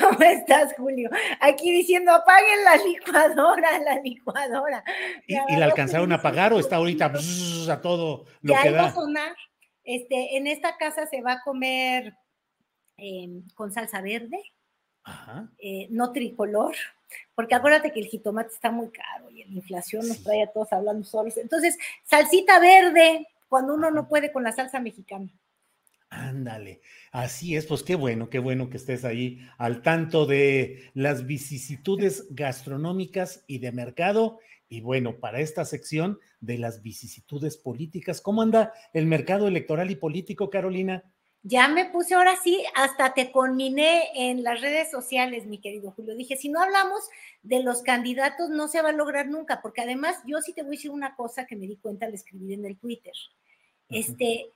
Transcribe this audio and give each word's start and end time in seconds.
¿Cómo 0.00 0.20
estás, 0.22 0.74
Julio? 0.76 1.10
Aquí 1.40 1.72
diciendo, 1.72 2.12
apaguen 2.12 2.64
la 2.64 2.76
licuadora, 2.76 3.78
la 3.80 4.00
licuadora. 4.00 4.84
¿Y, 5.26 5.34
y 5.34 5.56
la 5.56 5.66
alcanzaron 5.66 6.12
a 6.12 6.16
apagar 6.16 6.52
o 6.52 6.60
está 6.60 6.76
ahorita 6.76 7.08
bzz, 7.08 7.68
a 7.68 7.80
todo 7.80 8.24
lo 8.42 8.54
ya 8.54 8.62
que 8.62 8.70
da? 8.70 8.86
a 8.86 8.94
sonar. 8.94 9.36
Este, 9.82 10.36
en 10.36 10.46
esta 10.46 10.76
casa 10.76 11.06
se 11.06 11.20
va 11.20 11.32
a 11.32 11.42
comer 11.42 12.14
eh, 12.96 13.42
con 13.54 13.72
salsa 13.72 14.00
verde, 14.00 14.40
Ajá. 15.02 15.50
eh, 15.58 15.88
no 15.90 16.12
tricolor, 16.12 16.74
porque 17.34 17.54
acuérdate 17.54 17.92
que 17.92 18.00
el 18.00 18.06
jitomate 18.06 18.54
está 18.54 18.70
muy 18.70 18.90
caro 18.90 19.28
y 19.30 19.44
la 19.44 19.52
inflación 19.52 20.08
nos 20.08 20.22
trae 20.22 20.42
a 20.42 20.52
todos 20.52 20.72
hablando 20.72 21.04
solos. 21.04 21.36
Entonces, 21.36 21.76
salsita 22.04 22.58
verde, 22.60 23.26
cuando 23.48 23.74
uno 23.74 23.90
no 23.90 24.08
puede 24.08 24.32
con 24.32 24.42
la 24.42 24.52
salsa 24.52 24.80
mexicana. 24.80 25.28
Ándale, 26.16 26.80
así 27.10 27.56
es, 27.56 27.66
pues 27.66 27.82
qué 27.82 27.96
bueno, 27.96 28.30
qué 28.30 28.38
bueno 28.38 28.70
que 28.70 28.76
estés 28.76 29.04
ahí 29.04 29.40
al 29.58 29.82
tanto 29.82 30.26
de 30.26 30.90
las 30.94 31.26
vicisitudes 31.26 32.28
gastronómicas 32.30 33.44
y 33.48 33.58
de 33.58 33.72
mercado. 33.72 34.38
Y 34.68 34.80
bueno, 34.80 35.18
para 35.18 35.40
esta 35.40 35.64
sección 35.64 36.20
de 36.40 36.58
las 36.58 36.82
vicisitudes 36.82 37.56
políticas, 37.56 38.20
¿cómo 38.20 38.42
anda 38.42 38.72
el 38.92 39.06
mercado 39.06 39.48
electoral 39.48 39.90
y 39.90 39.96
político, 39.96 40.50
Carolina? 40.50 41.02
Ya 41.42 41.66
me 41.66 41.86
puse 41.86 42.14
ahora 42.14 42.36
sí, 42.42 42.64
hasta 42.76 43.12
te 43.12 43.32
conminé 43.32 44.04
en 44.14 44.44
las 44.44 44.60
redes 44.60 44.90
sociales, 44.90 45.46
mi 45.46 45.58
querido 45.58 45.90
Julio. 45.90 46.14
Dije, 46.14 46.36
si 46.36 46.48
no 46.48 46.62
hablamos 46.62 47.00
de 47.42 47.62
los 47.62 47.82
candidatos, 47.82 48.50
no 48.50 48.68
se 48.68 48.82
va 48.82 48.90
a 48.90 48.92
lograr 48.92 49.26
nunca, 49.26 49.60
porque 49.60 49.82
además 49.82 50.16
yo 50.26 50.40
sí 50.40 50.52
te 50.52 50.62
voy 50.62 50.76
a 50.76 50.78
decir 50.78 50.92
una 50.92 51.16
cosa 51.16 51.44
que 51.44 51.56
me 51.56 51.66
di 51.66 51.76
cuenta 51.76 52.06
al 52.06 52.14
escribir 52.14 52.52
en 52.52 52.64
el 52.64 52.78
Twitter. 52.78 53.12
Este, 53.90 54.46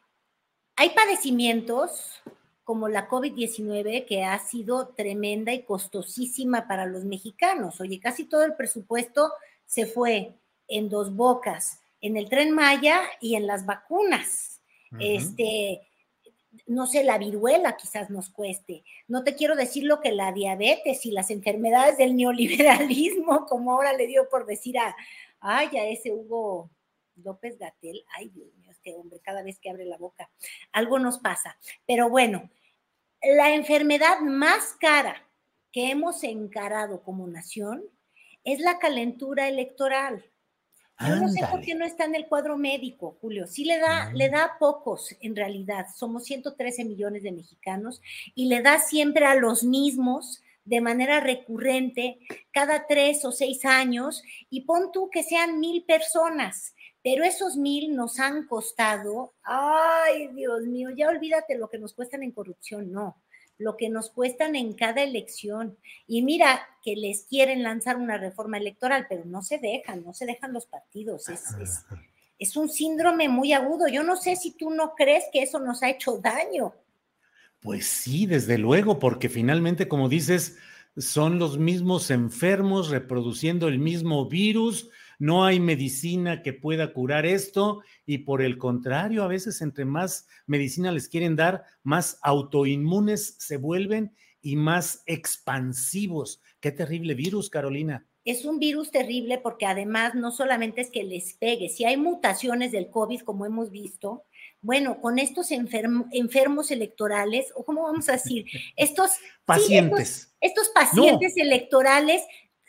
hay 0.79 0.91
padecimientos 0.91 2.23
como 2.63 2.89
la 2.89 3.09
COVID-19 3.09 4.07
que 4.07 4.25
ha 4.25 4.39
sido 4.39 4.89
tremenda 4.89 5.53
y 5.53 5.65
costosísima 5.65 6.69
para 6.69 6.87
los 6.87 7.05
mexicanos. 7.05 7.81
Oye, 7.81 7.99
casi 7.99 8.27
todo 8.27 8.45
el 8.45 8.55
presupuesto 8.55 9.33
se 9.67 9.87
fue 9.87 10.35
en 10.69 10.89
dos 10.89 11.17
bocas, 11.17 11.81
en 12.01 12.17
el 12.17 12.29
tren 12.29 12.53
Maya 12.53 13.01
y 13.21 13.35
en 13.35 13.49
las 13.49 13.67
vacunas. 13.67 14.61
Este, 15.01 15.83
no 16.67 16.87
sé, 16.87 17.03
la 17.03 17.19
viruela 17.19 17.77
quizás 17.77 18.09
nos 18.09 18.31
cueste. 18.31 18.85
No 19.09 19.25
te 19.25 19.35
quiero 19.35 19.57
decir 19.57 19.83
lo 19.83 20.01
que 20.01 20.13
la 20.13 20.31
diabetes 20.33 21.05
y 21.07 21.11
las 21.11 21.33
enfermedades 21.33 21.99
del 21.99 22.15
neoliberalismo, 22.15 23.47
como 23.49 23.73
ahora 23.73 23.95
le 23.95 24.07
dio 24.07 24.29
por 24.29 24.47
decir 24.47 24.79
a, 24.79 24.95
ay, 25.41 25.77
a 25.77 25.89
ese 25.89 26.13
Hugo 26.13 26.71
López 27.17 27.59
Gatel, 27.59 28.05
ay, 28.17 28.29
Dios 28.29 28.55
mío, 28.59 28.68
este 28.79 28.95
hombre, 28.95 29.21
cada 29.21 29.43
vez 29.43 29.59
que 29.59 29.71
abre 29.71 29.85
la 29.85 29.99
boca, 29.99 30.31
algo 30.73 30.99
nos 30.99 31.19
pasa. 31.19 31.57
Pero 31.87 32.09
bueno, 32.09 32.51
la 33.23 33.53
enfermedad 33.53 34.21
más 34.21 34.75
cara 34.81 35.27
que 35.73 35.91
hemos 35.91 36.23
encarado 36.25 37.03
como 37.03 37.27
nación 37.27 37.83
es 38.45 38.61
la 38.61 38.79
calentura 38.79 39.49
electoral. 39.49 40.25
Yo 41.01 41.15
no 41.15 41.29
sé 41.29 41.47
por 41.49 41.61
qué 41.61 41.77
no 41.77 41.85
está 41.85 42.07
en 42.07 42.17
el 42.17 42.27
cuadro 42.27 42.57
médico, 42.57 43.17
Julio. 43.21 43.47
Sí 43.47 43.65
le 43.65 43.79
da, 43.79 44.13
le 44.15 44.31
da 44.31 44.45
a 44.45 44.59
pocos 44.59 45.15
en 45.21 45.37
realidad. 45.37 45.87
Somos 45.95 46.25
113 46.25 46.85
millones 46.85 47.23
de 47.23 47.31
mexicanos 47.31 48.03
y 48.35 48.47
le 48.47 48.63
da 48.63 48.81
siempre 48.81 49.25
a 49.25 49.37
los 49.37 49.63
mismos 49.63 50.43
de 50.65 50.81
manera 50.81 51.21
recurrente 51.21 52.19
cada 52.51 52.87
tres 52.87 53.25
o 53.25 53.33
seis 53.33 53.65
años 53.65 54.23
y 54.51 54.63
pon 54.63 54.93
tú 54.93 55.09
que 55.09 55.23
sean 55.23 55.61
mil 55.61 55.85
personas, 55.85 56.75
pero 57.03 57.25
esos 57.25 57.57
mil 57.57 57.95
nos 57.95 58.19
han 58.19 58.47
costado, 58.47 59.35
ay 59.43 60.29
Dios 60.35 60.63
mío, 60.67 60.91
ya 60.91 61.09
olvídate 61.09 61.57
lo 61.57 61.69
que 61.69 61.79
nos 61.79 61.95
cuestan 61.95 62.23
en 62.23 62.33
corrupción, 62.33 62.93
no, 62.93 63.23
lo 63.59 63.77
que 63.77 63.89
nos 63.89 64.11
cuestan 64.11 64.57
en 64.57 64.73
cada 64.75 65.03
elección. 65.03 65.77
Y 66.07 66.23
mira 66.23 66.61
que 66.83 66.97
les 66.97 67.25
quieren 67.25 67.63
lanzar 67.63 67.97
una 67.97 68.19
reforma 68.19 68.59
electoral, 68.59 69.07
pero 69.09 69.25
no 69.25 69.43
se 69.43 69.59
dejan, 69.59 70.05
no 70.05 70.15
se 70.15 70.27
dejan 70.27 70.53
los 70.53 70.67
partidos. 70.67 71.29
Es, 71.29 71.43
es, 71.61 71.85
es 72.39 72.57
un 72.57 72.69
síndrome 72.69 73.29
muy 73.29 73.53
agudo. 73.53 73.89
Yo 73.89 74.03
no 74.03 74.17
sé 74.17 74.37
si 74.37 74.53
tú 74.53 74.71
no 74.71 74.95
crees 74.95 75.25
que 75.33 75.43
eso 75.43 75.59
nos 75.59 75.83
ha 75.83 75.91
hecho 75.91 76.19
daño. 76.19 76.73
Pues 77.61 77.87
sí, 77.87 78.27
desde 78.27 78.57
luego, 78.57 79.01
porque 79.01 79.29
finalmente, 79.29 79.89
como 79.89 80.09
dices, 80.09 80.57
son 80.97 81.39
los 81.41 81.59
mismos 81.59 82.11
enfermos 82.11 82.91
reproduciendo 82.91 83.67
el 83.67 83.79
mismo 83.81 84.29
virus, 84.29 84.91
no 85.19 85.45
hay 85.45 85.59
medicina 85.61 86.43
que 86.43 86.53
pueda 86.53 86.93
curar 86.93 87.27
esto 87.27 87.83
y 88.07 88.19
por 88.19 88.41
el 88.43 88.57
contrario, 88.59 89.23
a 89.25 89.29
veces 89.29 89.61
entre 89.63 89.85
más 89.85 90.27
medicina 90.47 90.93
les 90.93 91.09
quieren 91.09 91.35
dar, 91.37 91.65
más 91.83 92.19
autoinmunes 92.23 93.35
se 93.39 93.57
vuelven 93.57 94.15
y 94.41 94.57
más 94.57 95.03
expansivos. 95.07 96.41
Qué 96.61 96.73
terrible 96.73 97.15
virus, 97.15 97.51
Carolina. 97.51 98.07
Es 98.25 98.45
un 98.45 98.59
virus 98.59 98.91
terrible 98.91 99.39
porque 99.39 99.65
además 99.67 100.15
no 100.15 100.31
solamente 100.31 100.83
es 100.83 100.91
que 100.91 101.03
les 101.03 101.35
pegue, 101.35 101.69
si 101.69 101.85
hay 101.85 101.97
mutaciones 101.97 102.73
del 102.73 102.91
COVID, 102.91 103.21
como 103.23 103.47
hemos 103.47 103.71
visto, 103.71 104.25
bueno, 104.61 105.01
con 105.01 105.19
estos 105.19 105.51
enfermo- 105.51 106.09
enfermos 106.13 106.71
electorales, 106.71 107.47
o 107.55 107.65
cómo 107.65 107.85
vamos 107.85 108.09
a 108.09 108.13
decir, 108.13 108.45
estos 108.77 109.11
sí, 109.13 109.21
Pacientes. 109.45 110.01
estos, 110.01 110.35
estos 110.41 110.69
pacientes 110.71 111.37
electorales 111.37 112.23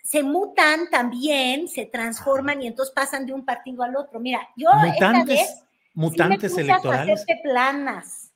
se 0.09 0.23
mutan 0.23 0.89
también, 0.89 1.67
se 1.67 1.85
transforman 1.85 2.63
y 2.63 2.67
entonces 2.67 2.91
pasan 2.95 3.27
de 3.27 3.33
un 3.33 3.45
partido 3.45 3.83
al 3.83 3.95
otro. 3.95 4.19
Mira, 4.19 4.39
yo 4.57 4.67
esta 4.71 5.11
Mutantes, 5.13 5.27
vez 5.39 5.49
sí 5.49 5.55
me 5.93 6.01
mutantes 6.01 6.51
puse 6.51 6.61
a 6.61 6.63
electorales. 6.63 7.21
hacerte 7.21 7.41
planas. 7.43 8.33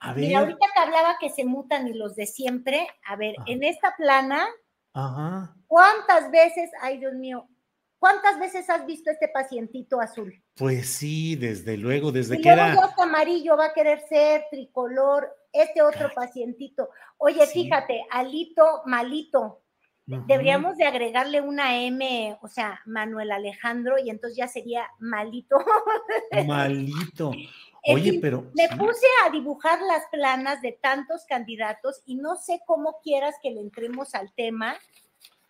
A 0.00 0.12
ver, 0.12 0.24
Mira, 0.26 0.40
ahorita 0.40 0.66
que 0.74 0.80
hablaba 0.82 1.16
que 1.18 1.30
se 1.30 1.46
mutan 1.46 1.88
y 1.88 1.94
los 1.94 2.14
de 2.14 2.26
siempre, 2.26 2.86
a 3.06 3.16
ver, 3.16 3.36
Ajá. 3.38 3.44
en 3.50 3.64
esta 3.64 3.96
plana, 3.96 4.46
ajá. 4.92 5.56
¿cuántas 5.66 6.30
veces, 6.30 6.70
ay 6.82 6.98
Dios 6.98 7.14
mío, 7.14 7.48
cuántas 7.98 8.38
veces 8.38 8.68
has 8.68 8.84
visto 8.84 9.10
este 9.10 9.28
pacientito 9.28 10.02
azul? 10.02 10.44
Pues 10.56 10.90
sí, 10.90 11.36
desde 11.36 11.78
luego, 11.78 12.12
desde 12.12 12.36
y 12.36 12.42
que 12.42 12.54
luego 12.54 12.70
era. 12.70 12.84
hasta 12.84 13.02
amarillo 13.04 13.56
va 13.56 13.66
a 13.68 13.72
querer 13.72 14.00
ser 14.06 14.44
tricolor, 14.50 15.34
este 15.54 15.80
otro 15.80 16.00
Caray. 16.10 16.14
pacientito. 16.14 16.90
Oye, 17.16 17.46
Sí. 17.46 17.62
fíjate, 17.62 18.04
alito, 18.10 18.82
malito. 18.84 19.62
Deberíamos 20.06 20.76
de 20.76 20.84
agregarle 20.84 21.40
una 21.40 21.80
M, 21.80 22.36
o 22.42 22.48
sea, 22.48 22.80
Manuel 22.84 23.32
Alejandro, 23.32 23.96
y 23.98 24.10
entonces 24.10 24.36
ya 24.36 24.48
sería 24.48 24.86
malito. 24.98 25.56
Malito. 26.46 27.32
Oye, 27.86 28.12
fin, 28.12 28.20
pero. 28.20 28.50
Me 28.54 28.68
sí. 28.68 28.76
puse 28.76 29.06
a 29.24 29.30
dibujar 29.30 29.80
las 29.80 30.04
planas 30.10 30.60
de 30.62 30.72
tantos 30.72 31.24
candidatos 31.26 32.02
y 32.06 32.16
no 32.16 32.36
sé 32.36 32.60
cómo 32.66 32.98
quieras 33.02 33.34
que 33.42 33.50
le 33.50 33.60
entremos 33.60 34.14
al 34.14 34.32
tema. 34.34 34.76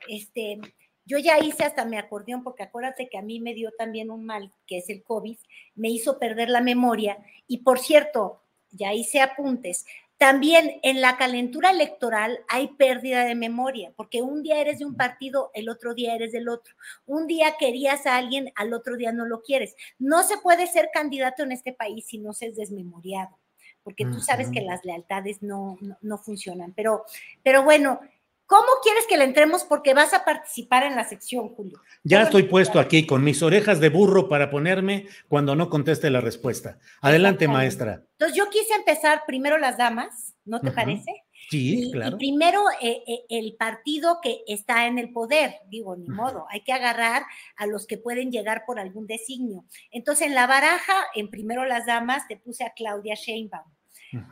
Este, 0.09 0.61
yo 1.05 1.19
ya 1.19 1.39
hice 1.39 1.65
hasta 1.65 1.85
mi 1.85 1.97
acordeón, 1.97 2.43
porque 2.43 2.63
acuérdate 2.63 3.09
que 3.09 3.19
a 3.19 3.23
mí 3.23 3.41
me 3.41 3.55
dio 3.55 3.71
también 3.77 4.11
un 4.11 4.25
mal, 4.25 4.53
que 4.67 4.79
es 4.79 4.89
el 4.89 5.03
COVID, 5.03 5.37
me 5.75 5.91
hizo 5.91 6.19
perder 6.19 6.49
la 6.49 6.61
memoria. 6.61 7.19
Y 7.47 7.59
por 7.59 7.79
cierto, 7.79 8.41
ya 8.71 8.93
hice 8.93 9.21
apuntes. 9.21 9.87
También 10.17 10.79
en 10.83 11.01
la 11.01 11.17
calentura 11.17 11.71
electoral 11.71 12.39
hay 12.49 12.69
pérdida 12.69 13.25
de 13.25 13.35
memoria, 13.35 13.93
porque 13.97 14.23
un 14.23 14.43
día 14.43 14.61
eres 14.61 14.79
de 14.79 14.85
un 14.85 14.97
partido, 14.97 15.51
el 15.55 15.69
otro 15.69 15.93
día 15.93 16.15
eres 16.15 16.33
del 16.33 16.49
otro. 16.49 16.75
Un 17.05 17.27
día 17.27 17.57
querías 17.59 18.07
a 18.07 18.17
alguien, 18.17 18.53
al 18.55 18.73
otro 18.73 18.97
día 18.97 19.13
no 19.13 19.27
lo 19.27 19.43
quieres. 19.43 19.75
No 19.99 20.23
se 20.23 20.39
puede 20.39 20.67
ser 20.69 20.91
candidato 20.93 21.43
en 21.43 21.53
este 21.53 21.73
país 21.73 22.07
si 22.07 22.19
no 22.19 22.33
se 22.33 22.47
es 22.47 22.57
desmemoriado, 22.57 23.39
porque 23.83 24.05
tú 24.07 24.21
sabes 24.21 24.51
que 24.51 24.61
las 24.61 24.85
lealtades 24.85 25.43
no, 25.43 25.79
no, 25.81 25.99
no 26.01 26.19
funcionan. 26.19 26.73
Pero, 26.75 27.05
pero 27.43 27.65
bueno, 27.65 28.01
¿Cómo 28.47 28.67
quieres 28.83 29.07
que 29.09 29.17
le 29.17 29.25
entremos? 29.25 29.65
Porque 29.65 29.95
vas 29.95 30.13
a 30.13 30.25
participar 30.25 30.83
en 30.83 30.97
la 30.97 31.05
sección, 31.05 31.49
Julio. 31.49 31.81
Ya 32.03 32.23
estoy 32.23 32.43
puesto 32.43 32.79
aquí 32.79 33.07
con 33.07 33.25
mis 33.25 33.43
orejas 33.43 33.81
de 33.81 33.89
burro 33.89 34.29
para 34.29 34.51
ponerme 34.51 35.07
cuando 35.29 35.57
no 35.57 35.71
conteste 35.71 36.11
la 36.11 36.21
respuesta. 36.21 36.79
Adelante, 37.01 37.49
maestra. 37.49 38.03
Entonces, 38.13 38.37
yo 38.37 38.51
quise 38.51 38.75
empezar 38.75 39.23
primero 39.27 39.57
las 39.57 39.79
damas, 39.79 40.35
¿no 40.45 40.61
te 40.61 40.71
parece? 40.73 41.25
Sí, 41.49 41.91
claro. 41.93 42.17
Y 42.17 42.19
primero 42.19 42.63
eh, 42.81 43.03
eh, 43.07 43.25
el 43.31 43.57
partido 43.57 44.19
que 44.23 44.43
está 44.47 44.87
en 44.87 44.99
el 44.99 45.13
poder, 45.13 45.61
digo, 45.69 45.97
ni 45.97 46.09
modo, 46.09 46.47
hay 46.51 46.63
que 46.63 46.73
agarrar 46.73 47.25
a 47.57 47.67
los 47.67 47.87
que 47.87 47.99
pueden 47.99 48.31
llegar 48.31 48.65
por 48.67 48.79
algún 48.79 49.07
designio. 49.07 49.65
Entonces, 49.91 50.27
en 50.27 50.35
la 50.35 50.47
baraja, 50.47 50.95
en 51.15 51.31
primero 51.31 51.65
las 51.65 51.87
damas, 51.87 52.29
te 52.29 52.37
puse 52.37 52.65
a 52.65 52.75
Claudia 52.75 53.15
Sheinbaum. 53.15 53.65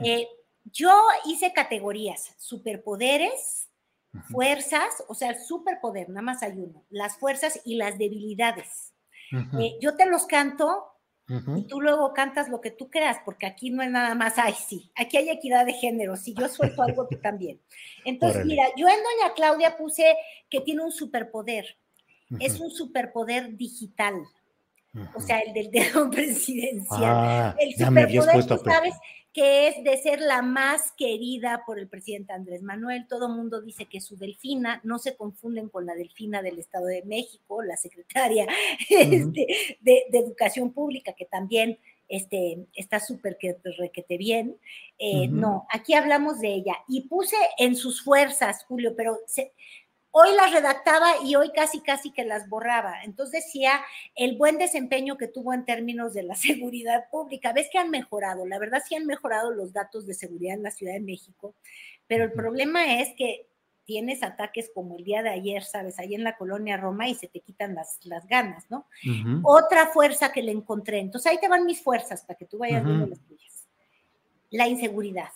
Eh, 0.04 0.28
yo 0.64 0.94
hice 1.26 1.52
categorías, 1.52 2.34
superpoderes, 2.38 3.68
fuerzas, 4.30 5.04
o 5.08 5.14
sea, 5.14 5.30
el 5.30 5.40
superpoder, 5.40 6.08
nada 6.08 6.22
más 6.22 6.42
hay 6.42 6.52
uno, 6.52 6.84
las 6.90 7.16
fuerzas 7.16 7.60
y 7.64 7.76
las 7.76 7.98
debilidades. 7.98 8.92
Eh, 9.58 9.78
yo 9.80 9.96
te 9.96 10.04
los 10.04 10.26
canto 10.26 10.88
y 11.56 11.66
tú 11.66 11.80
luego 11.80 12.12
cantas 12.12 12.50
lo 12.50 12.60
que 12.60 12.70
tú 12.70 12.90
creas, 12.90 13.16
porque 13.24 13.46
aquí 13.46 13.70
no 13.70 13.82
es 13.82 13.90
nada 13.90 14.14
más, 14.14 14.34
ay, 14.36 14.52
sí, 14.52 14.90
aquí 14.94 15.16
hay 15.16 15.30
equidad 15.30 15.64
de 15.64 15.72
género, 15.72 16.16
si 16.16 16.34
yo 16.34 16.46
suelto 16.48 16.82
algo, 16.82 17.08
tú 17.08 17.16
también. 17.18 17.58
Entonces, 18.04 18.44
mira, 18.44 18.64
yo 18.76 18.86
en 18.86 18.96
Doña 18.96 19.32
Claudia 19.34 19.76
puse 19.76 20.14
que 20.50 20.60
tiene 20.60 20.82
un 20.82 20.92
superpoder, 20.92 21.78
es 22.38 22.60
un 22.60 22.70
superpoder 22.70 23.56
digital. 23.56 24.14
O 25.14 25.20
sea, 25.20 25.40
el 25.40 25.52
del 25.52 25.70
dedo 25.70 26.10
presidencial. 26.10 27.02
Ah, 27.02 27.56
el 27.58 27.74
superpoder, 27.74 28.46
tú 28.46 28.58
sabes, 28.58 28.94
que 29.32 29.68
es 29.68 29.82
de 29.82 29.96
ser 29.96 30.20
la 30.20 30.42
más 30.42 30.92
querida 30.92 31.62
por 31.66 31.78
el 31.78 31.88
presidente 31.88 32.34
Andrés 32.34 32.62
Manuel. 32.62 33.06
Todo 33.08 33.30
mundo 33.30 33.62
dice 33.62 33.86
que 33.86 33.98
es 33.98 34.04
su 34.04 34.16
delfina, 34.16 34.80
no 34.84 34.98
se 34.98 35.16
confunden 35.16 35.70
con 35.70 35.86
la 35.86 35.94
delfina 35.94 36.42
del 36.42 36.58
Estado 36.58 36.86
de 36.86 37.02
México, 37.04 37.62
la 37.62 37.76
secretaria 37.76 38.46
este, 38.90 39.46
de, 39.80 40.04
Educación 40.12 40.72
Pública, 40.72 41.14
que 41.14 41.24
también 41.24 41.78
este, 42.08 42.66
está 42.74 43.00
súper 43.00 43.38
que 43.38 43.56
requete 43.78 44.18
bien. 44.18 44.58
Eh, 44.98 45.28
no, 45.28 45.66
aquí 45.70 45.94
hablamos 45.94 46.40
de 46.40 46.52
ella. 46.52 46.74
Y 46.86 47.08
puse 47.08 47.36
en 47.56 47.74
sus 47.74 48.02
fuerzas, 48.02 48.66
Julio, 48.68 48.92
pero 48.94 49.18
se, 49.26 49.52
hoy 50.12 50.34
las 50.36 50.52
redactaba 50.52 51.14
y 51.24 51.34
hoy 51.34 51.50
casi, 51.52 51.80
casi 51.80 52.10
que 52.12 52.24
las 52.24 52.48
borraba. 52.48 53.02
Entonces 53.02 53.44
decía 53.44 53.80
el 54.14 54.36
buen 54.36 54.58
desempeño 54.58 55.16
que 55.16 55.26
tuvo 55.26 55.52
en 55.52 55.64
términos 55.64 56.14
de 56.14 56.22
la 56.22 56.34
seguridad 56.36 57.08
pública. 57.10 57.52
Ves 57.52 57.68
que 57.72 57.78
han 57.78 57.90
mejorado, 57.90 58.46
la 58.46 58.58
verdad 58.58 58.82
sí 58.86 58.94
han 58.94 59.06
mejorado 59.06 59.50
los 59.50 59.72
datos 59.72 60.06
de 60.06 60.14
seguridad 60.14 60.54
en 60.54 60.62
la 60.62 60.70
Ciudad 60.70 60.92
de 60.92 61.00
México, 61.00 61.54
pero 62.06 62.24
el 62.24 62.32
problema 62.32 63.00
es 63.00 63.14
que 63.16 63.48
tienes 63.84 64.22
ataques 64.22 64.70
como 64.72 64.96
el 64.96 65.04
día 65.04 65.22
de 65.22 65.30
ayer, 65.30 65.64
sabes, 65.64 65.98
ahí 65.98 66.14
en 66.14 66.22
la 66.22 66.36
colonia 66.36 66.76
Roma 66.76 67.08
y 67.08 67.14
se 67.14 67.26
te 67.26 67.40
quitan 67.40 67.74
las, 67.74 67.98
las 68.04 68.26
ganas, 68.28 68.70
¿no? 68.70 68.86
Otra 69.42 69.88
fuerza 69.88 70.30
que 70.30 70.42
le 70.42 70.52
encontré. 70.52 71.00
Entonces 71.00 71.32
ahí 71.32 71.38
te 71.40 71.48
van 71.48 71.66
mis 71.66 71.82
fuerzas 71.82 72.22
para 72.22 72.38
que 72.38 72.46
tú 72.46 72.58
vayas 72.58 72.84
viendo 72.84 73.06
las 73.06 73.20
tuyas. 73.20 73.66
La 74.50 74.68
inseguridad 74.68 75.30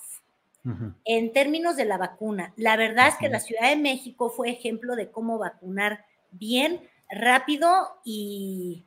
en 1.05 1.33
términos 1.33 1.77
de 1.77 1.85
la 1.85 1.99
vacuna, 1.99 2.53
la 2.57 2.77
verdad 2.77 3.09
es 3.09 3.15
que 3.17 3.29
la 3.29 3.41
Ciudad 3.41 3.69
de 3.69 3.77
México 3.77 4.31
fue 4.31 4.51
ejemplo 4.51 4.97
de 4.97 5.11
cómo 5.11 5.39
vacunar 5.39 6.05
bien, 6.31 6.81
rápido 7.11 8.01
y, 8.05 8.85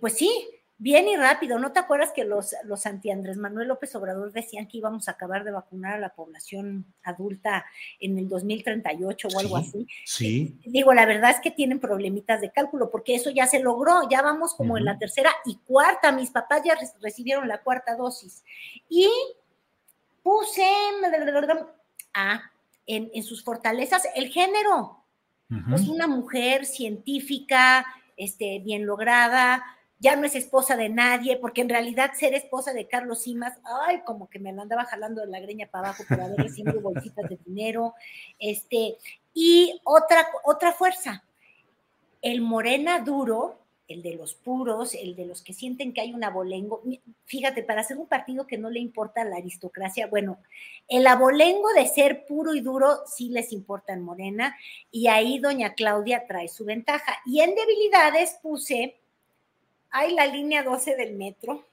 pues 0.00 0.14
sí, 0.14 0.30
bien 0.76 1.08
y 1.08 1.16
rápido. 1.16 1.58
¿No 1.58 1.72
te 1.72 1.80
acuerdas 1.80 2.12
que 2.12 2.24
los, 2.24 2.54
los 2.64 2.84
anti 2.86 3.10
Andrés 3.10 3.36
Manuel 3.36 3.68
López 3.68 3.94
Obrador 3.94 4.32
decían 4.32 4.66
que 4.66 4.78
íbamos 4.78 5.08
a 5.08 5.12
acabar 5.12 5.44
de 5.44 5.52
vacunar 5.52 5.94
a 5.94 5.98
la 5.98 6.14
población 6.14 6.84
adulta 7.02 7.64
en 8.00 8.18
el 8.18 8.28
2038 8.28 9.28
o 9.28 9.38
algo 9.38 9.56
así? 9.56 9.86
Sí. 10.04 10.58
Eh, 10.62 10.70
digo, 10.70 10.92
la 10.92 11.06
verdad 11.06 11.30
es 11.30 11.40
que 11.40 11.50
tienen 11.50 11.80
problemitas 11.80 12.40
de 12.40 12.50
cálculo 12.50 12.90
porque 12.90 13.14
eso 13.14 13.30
ya 13.30 13.46
se 13.46 13.60
logró, 13.60 14.08
ya 14.10 14.22
vamos 14.22 14.54
como 14.54 14.76
en 14.76 14.84
la 14.84 14.98
tercera 14.98 15.30
y 15.44 15.56
cuarta, 15.64 16.12
mis 16.12 16.30
papás 16.30 16.62
ya 16.64 16.76
recibieron 17.00 17.48
la 17.48 17.62
cuarta 17.62 17.96
dosis. 17.96 18.44
Y 18.88 19.08
puse 20.24 20.64
ah, 22.14 22.42
en, 22.86 23.22
sus 23.22 23.44
fortalezas 23.44 24.08
el 24.16 24.30
género. 24.30 24.98
Es 25.72 25.86
una 25.86 26.08
mujer 26.08 26.66
científica, 26.66 27.86
este, 28.16 28.58
bien 28.58 28.86
lograda, 28.86 29.62
ya 30.00 30.16
no 30.16 30.26
es 30.26 30.34
esposa 30.34 30.74
de 30.74 30.88
nadie, 30.88 31.36
porque 31.36 31.60
en 31.60 31.68
realidad 31.68 32.10
ser 32.14 32.34
esposa 32.34 32.72
de 32.72 32.88
Carlos 32.88 33.22
Simas, 33.22 33.56
ay, 33.86 34.02
como 34.04 34.28
que 34.28 34.40
me 34.40 34.52
lo 34.52 34.62
andaba 34.62 34.84
jalando 34.84 35.20
de 35.20 35.28
la 35.28 35.38
greña 35.38 35.68
para 35.68 35.88
abajo 35.88 36.02
por 36.08 36.20
haber 36.20 36.38
recibido 36.38 36.80
bolsitas 36.82 37.28
de 37.28 37.38
dinero. 37.44 37.94
Este, 38.40 38.96
y 39.32 39.80
otra, 39.84 40.26
otra 40.42 40.72
fuerza, 40.72 41.22
el 42.20 42.40
morena 42.40 42.98
duro, 42.98 43.60
el 43.88 44.02
de 44.02 44.14
los 44.14 44.34
puros, 44.34 44.94
el 44.94 45.14
de 45.14 45.26
los 45.26 45.42
que 45.42 45.52
sienten 45.52 45.92
que 45.92 46.00
hay 46.00 46.14
un 46.14 46.24
abolengo. 46.24 46.82
Fíjate, 47.26 47.62
para 47.62 47.82
hacer 47.82 47.98
un 47.98 48.06
partido 48.06 48.46
que 48.46 48.58
no 48.58 48.70
le 48.70 48.80
importa 48.80 49.24
la 49.24 49.36
aristocracia, 49.36 50.06
bueno, 50.06 50.38
el 50.88 51.06
abolengo 51.06 51.68
de 51.74 51.86
ser 51.86 52.24
puro 52.26 52.54
y 52.54 52.60
duro 52.60 52.98
sí 53.06 53.28
les 53.28 53.52
importa 53.52 53.92
en 53.92 54.02
Morena, 54.02 54.56
y 54.90 55.08
ahí 55.08 55.38
doña 55.38 55.74
Claudia 55.74 56.26
trae 56.26 56.48
su 56.48 56.64
ventaja. 56.64 57.18
Y 57.26 57.40
en 57.40 57.54
debilidades 57.54 58.38
puse, 58.42 58.96
hay 59.90 60.14
la 60.14 60.26
línea 60.26 60.62
12 60.62 60.96
del 60.96 61.14
metro, 61.14 61.64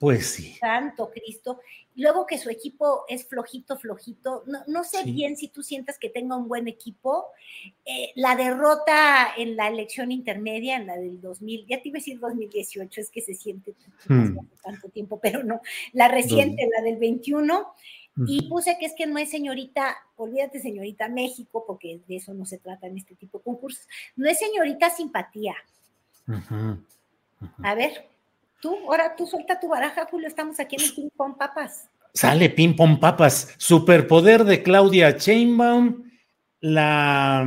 pues 0.00 0.28
sí. 0.28 0.56
Santo 0.58 1.10
Cristo. 1.10 1.60
Luego 1.94 2.24
que 2.24 2.38
su 2.38 2.48
equipo 2.48 3.04
es 3.06 3.28
flojito, 3.28 3.78
flojito. 3.78 4.44
No, 4.66 4.82
sé 4.82 5.04
bien 5.04 5.36
si 5.36 5.48
tú 5.48 5.62
sientas 5.62 5.98
que 5.98 6.08
tenga 6.08 6.36
un 6.36 6.48
buen 6.48 6.68
equipo. 6.68 7.26
Eh, 7.84 8.10
la 8.14 8.34
derrota 8.34 9.34
en 9.36 9.56
la 9.56 9.68
elección 9.68 10.10
intermedia, 10.10 10.76
en 10.76 10.86
la 10.86 10.96
del 10.96 11.20
2000, 11.20 11.66
ya 11.66 11.82
te 11.82 11.90
iba 11.90 11.98
a 11.98 12.00
decir 12.00 12.18
2018, 12.18 12.98
es 12.98 13.10
que 13.10 13.20
se 13.20 13.34
siente 13.34 13.74
hmm. 14.08 14.38
tanto 14.62 14.88
tiempo, 14.88 15.20
pero 15.20 15.44
no. 15.44 15.60
La 15.92 16.08
reciente, 16.08 16.66
la 16.74 16.82
del 16.82 16.96
21. 16.96 17.68
Y 18.26 18.48
puse 18.48 18.78
que 18.78 18.86
es 18.86 18.94
que 18.94 19.06
no 19.06 19.18
es 19.18 19.30
señorita, 19.30 19.96
olvídate 20.16 20.60
señorita 20.60 21.08
México, 21.08 21.64
porque 21.66 22.00
de 22.08 22.16
eso 22.16 22.32
no 22.32 22.46
se 22.46 22.58
trata 22.58 22.86
en 22.86 22.96
este 22.96 23.14
tipo 23.14 23.38
de 23.38 23.44
concursos. 23.44 23.86
No 24.16 24.28
es 24.30 24.38
señorita 24.38 24.88
simpatía. 24.88 25.54
A 27.62 27.74
ver, 27.74 28.09
Tú, 28.60 28.76
ahora 28.86 29.14
tú 29.16 29.26
suelta 29.26 29.58
tu 29.58 29.68
baraja, 29.68 30.06
Julio, 30.10 30.28
estamos 30.28 30.60
aquí 30.60 30.76
en 30.76 30.82
el 30.82 30.94
Ping 30.94 31.08
Pong 31.16 31.36
Papas. 31.38 31.88
Sale 32.12 32.50
Ping 32.50 32.74
Pong 32.74 32.98
Papas. 32.98 33.54
Superpoder 33.56 34.44
de 34.44 34.62
Claudia 34.62 35.16
Chainbaum, 35.16 36.04
la, 36.60 37.46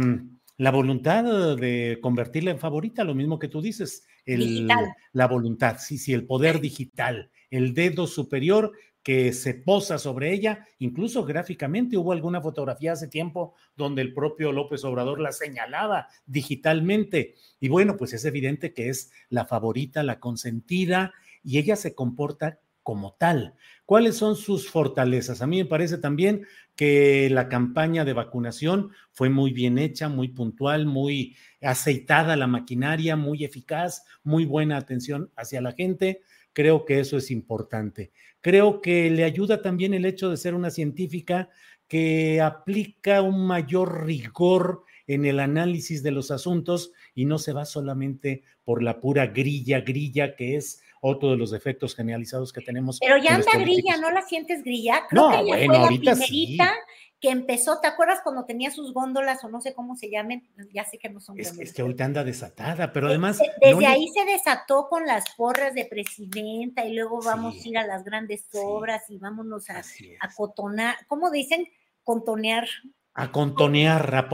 la 0.58 0.72
voluntad 0.72 1.55
de 1.55 2.00
convertirla 2.01 2.51
en 2.51 2.60
favorita, 2.60 3.03
lo 3.03 3.13
mismo 3.13 3.38
que 3.38 3.48
tú 3.48 3.62
dices. 3.62 4.08
El, 4.25 4.67
La 5.12 5.27
voluntad, 5.27 5.77
sí, 5.79 5.98
sí, 5.98 6.13
el 6.13 6.25
poder 6.25 6.62
digital, 6.62 7.29
el 7.50 7.74
dedo 7.74 8.08
superior 8.08 8.72
que 9.03 9.33
se 9.33 9.53
posa 9.53 10.00
sobre 10.00 10.33
ella, 10.33 10.65
incluso 10.79 11.25
gráficamente 11.25 11.98
hubo 11.98 12.13
alguna 12.13 12.41
fotografía 12.41 12.93
hace 12.93 13.10
tiempo 13.10 13.53
donde 13.75 14.01
el 14.01 14.13
propio 14.13 14.53
López 14.53 14.83
Obrador 14.86 15.19
la 15.19 15.33
señalaba 15.33 16.07
digitalmente. 16.25 17.36
Y 17.60 17.67
bueno, 17.67 17.98
pues 17.98 18.13
es 18.13 18.24
evidente 18.24 18.74
que 18.74 18.88
es 18.89 19.12
la 19.29 19.45
favorita, 19.45 20.03
la 20.03 20.19
consentida, 20.19 21.13
y 21.43 21.57
ella 21.57 21.75
se 21.75 21.93
comporta 21.93 22.60
como 22.81 23.13
tal. 23.13 23.55
¿Cuáles 23.86 24.15
son 24.15 24.36
sus 24.36 24.69
fortalezas? 24.69 25.41
A 25.41 25.48
mí 25.48 25.57
me 25.57 25.65
parece 25.65 25.98
también 25.98 26.45
que 26.75 27.29
la 27.29 27.50
campaña 27.50 28.05
de 28.05 28.13
vacunación 28.13 28.91
fue 29.12 29.29
muy 29.29 29.51
bien 29.51 29.77
hecha, 29.77 30.10
muy 30.10 30.29
puntual, 30.29 30.86
muy 30.86 31.36
aceitada 31.62 32.36
la 32.36 32.48
maquinaria, 32.48 33.15
muy 33.15 33.43
eficaz, 33.43 34.05
muy 34.24 34.45
buena 34.45 34.77
atención 34.77 35.31
hacia 35.36 35.62
la 35.62 35.74
gente. 35.74 36.22
Creo 36.53 36.86
que 36.86 37.00
eso 37.00 37.17
es 37.17 37.31
importante. 37.31 38.12
Creo 38.41 38.81
que 38.81 39.10
le 39.10 39.24
ayuda 39.24 39.62
también 39.62 39.93
el 39.93 40.05
hecho 40.05 40.29
de 40.29 40.38
ser 40.38 40.53
una 40.53 40.69
científica 40.69 41.50
que 41.88 42.41
aplica 42.41 43.22
un 43.22 43.45
mayor 43.45 44.05
rigor 44.05 44.83
en 45.07 45.25
el 45.25 45.39
análisis 45.39 46.01
de 46.03 46.12
los 46.12 46.31
asuntos 46.31 46.91
y 47.13 47.25
no 47.25 47.38
se 47.38 47.53
va 47.53 47.65
solamente 47.65 48.43
por 48.63 48.81
la 48.81 49.00
pura 49.00 49.27
grilla, 49.27 49.81
grilla 49.81 50.36
que 50.36 50.55
es 50.55 50.81
otro 51.05 51.31
de 51.31 51.38
los 51.38 51.51
defectos 51.51 51.95
generalizados 51.95 52.53
que 52.53 52.62
tenemos. 52.62 52.98
Pero 53.00 53.17
ya 53.17 53.36
anda 53.36 53.51
grilla, 53.60 53.98
¿no 53.98 54.10
la 54.10 54.22
sientes 54.22 54.63
grilla? 54.63 55.01
Creo 55.10 55.24
no, 55.24 55.29
que 55.31 55.36
ella 55.43 55.45
bueno, 55.57 55.65
fue 55.65 55.74
la 55.77 55.83
ahorita 55.83 56.12
primerita 56.13 56.65
sí. 56.65 56.72
que 57.19 57.29
empezó, 57.29 57.79
¿te 57.81 57.88
acuerdas 57.88 58.22
cuando 58.24 58.45
tenía 58.45 58.72
sus 58.72 58.93
góndolas 58.93 59.43
o 59.43 59.50
no 59.50 59.60
sé 59.60 59.74
cómo 59.74 59.98
se 59.98 60.10
llamen? 60.10 60.48
Ya 60.74 60.86
sé 60.86 60.98
que 60.98 61.10
no 61.10 61.19
son 61.19 61.38
Es, 61.39 61.48
góndolas. 61.50 61.69
es 61.69 61.75
que 61.75 61.81
ahorita 61.81 62.05
anda 62.05 62.24
desatada, 62.24 62.93
pero 62.93 63.07
además. 63.10 63.38
De- 63.38 63.51
Desde 63.62 63.81
no 63.81 63.88
ahí 63.89 64.07
se 64.13 64.24
desató 64.24 64.88
con 64.89 65.05
las 65.05 65.25
porras 65.36 65.74
de 65.74 65.86
presidenta 65.86 66.86
y 66.86 66.93
luego 66.93 67.22
vamos 67.22 67.55
Sí. 67.55 67.67
a 67.67 67.72
ir 67.72 67.77
a 67.79 67.88
las 67.88 68.03
grandes 68.05 68.45
Sí. 68.50 68.57
obras 68.63 69.03
y 69.10 69.17
vámonos 69.17 69.69
a, 69.69 69.79
a 69.79 70.33
cotonar, 70.36 70.95
¿cómo 71.07 71.29
dicen? 71.31 71.67
Contonear, 72.05 72.67
A 73.13 73.31
contonear, 73.31 74.15
a 74.15 74.27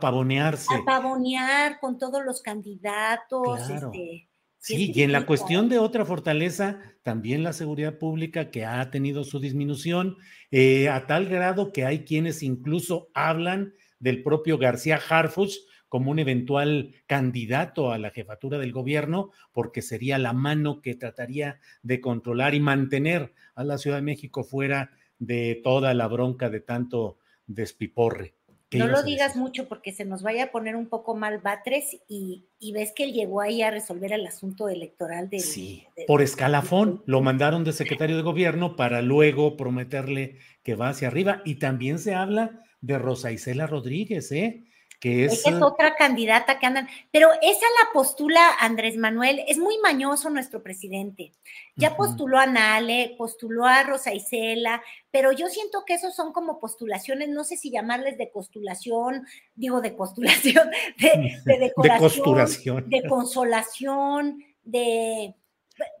pavonearse. 0.00 0.74
a 0.74 0.84
pavonear 0.84 1.78
con 1.80 1.98
todos 1.98 2.24
los 2.24 2.42
candidatos. 2.42 3.58
Claro. 3.66 3.90
Este, 3.92 4.28
Sí, 4.66 4.92
y 4.94 5.02
en 5.02 5.12
la 5.12 5.26
cuestión 5.26 5.68
de 5.68 5.78
otra 5.78 6.06
fortaleza, 6.06 6.80
también 7.02 7.42
la 7.42 7.52
seguridad 7.52 7.98
pública 7.98 8.50
que 8.50 8.64
ha 8.64 8.90
tenido 8.90 9.22
su 9.22 9.38
disminución, 9.38 10.16
eh, 10.50 10.88
a 10.88 11.06
tal 11.06 11.26
grado 11.26 11.70
que 11.70 11.84
hay 11.84 12.06
quienes 12.06 12.42
incluso 12.42 13.10
hablan 13.12 13.74
del 13.98 14.22
propio 14.22 14.56
García 14.56 14.98
Harfuch 15.06 15.52
como 15.90 16.10
un 16.10 16.18
eventual 16.18 16.94
candidato 17.06 17.92
a 17.92 17.98
la 17.98 18.08
jefatura 18.08 18.56
del 18.56 18.72
gobierno, 18.72 19.32
porque 19.52 19.82
sería 19.82 20.16
la 20.16 20.32
mano 20.32 20.80
que 20.80 20.94
trataría 20.94 21.60
de 21.82 22.00
controlar 22.00 22.54
y 22.54 22.60
mantener 22.60 23.34
a 23.54 23.64
la 23.64 23.76
Ciudad 23.76 23.98
de 23.98 24.02
México 24.02 24.44
fuera 24.44 24.92
de 25.18 25.60
toda 25.62 25.92
la 25.92 26.08
bronca 26.08 26.48
de 26.48 26.60
tanto 26.60 27.18
despiporre. 27.46 28.32
¿Qué 28.74 28.80
No 28.80 28.88
lo 28.88 29.04
digas 29.04 29.28
decir? 29.28 29.42
mucho 29.42 29.68
porque 29.68 29.92
se 29.92 30.04
nos 30.04 30.22
vaya 30.22 30.44
a 30.44 30.50
poner 30.50 30.74
un 30.74 30.88
poco 30.88 31.14
mal 31.14 31.38
Batres 31.38 31.96
y, 32.08 32.48
y 32.58 32.72
ves 32.72 32.92
que 32.94 33.04
él 33.04 33.12
llegó 33.12 33.40
ahí 33.40 33.62
a 33.62 33.70
resolver 33.70 34.12
el 34.12 34.26
asunto 34.26 34.68
electoral 34.68 35.30
del... 35.30 35.40
Sí, 35.40 35.86
por 36.08 36.22
escalafón 36.22 37.02
lo 37.06 37.20
mandaron 37.20 37.62
de 37.62 37.72
secretario 37.72 38.16
de 38.16 38.22
gobierno 38.22 38.74
para 38.74 39.00
luego 39.00 39.56
prometerle 39.56 40.38
que 40.64 40.74
va 40.74 40.88
hacia 40.88 41.06
arriba. 41.06 41.40
Y 41.44 41.56
también 41.56 42.00
se 42.00 42.14
habla 42.14 42.64
de 42.80 42.98
Rosa 42.98 43.30
Isela 43.30 43.68
Rodríguez, 43.68 44.32
¿eh? 44.32 44.64
Que 45.04 45.26
es, 45.26 45.44
otra 45.60 45.96
candidata 45.96 46.58
que 46.58 46.64
andan, 46.64 46.88
pero 47.12 47.28
esa 47.42 47.66
la 47.82 47.92
postula 47.92 48.40
Andrés 48.58 48.96
Manuel, 48.96 49.42
es 49.46 49.58
muy 49.58 49.76
mañoso 49.82 50.30
nuestro 50.30 50.62
presidente. 50.62 51.32
Ya 51.76 51.94
postuló 51.94 52.38
a 52.38 52.46
Nale, 52.46 53.14
postuló 53.18 53.66
a 53.66 53.82
Rosa 53.82 54.14
Isela, 54.14 54.82
pero 55.10 55.30
yo 55.32 55.48
siento 55.48 55.84
que 55.86 55.92
esos 55.92 56.16
son 56.16 56.32
como 56.32 56.58
postulaciones, 56.58 57.28
no 57.28 57.44
sé 57.44 57.58
si 57.58 57.70
llamarles 57.70 58.16
de 58.16 58.30
costulación, 58.30 59.26
digo 59.54 59.82
de 59.82 59.90
postulación, 59.90 60.70
de, 60.98 61.38
de 61.44 61.58
decoración, 61.58 62.08
costuración. 62.08 62.88
de 62.88 63.02
consolación, 63.06 64.42
de... 64.62 65.34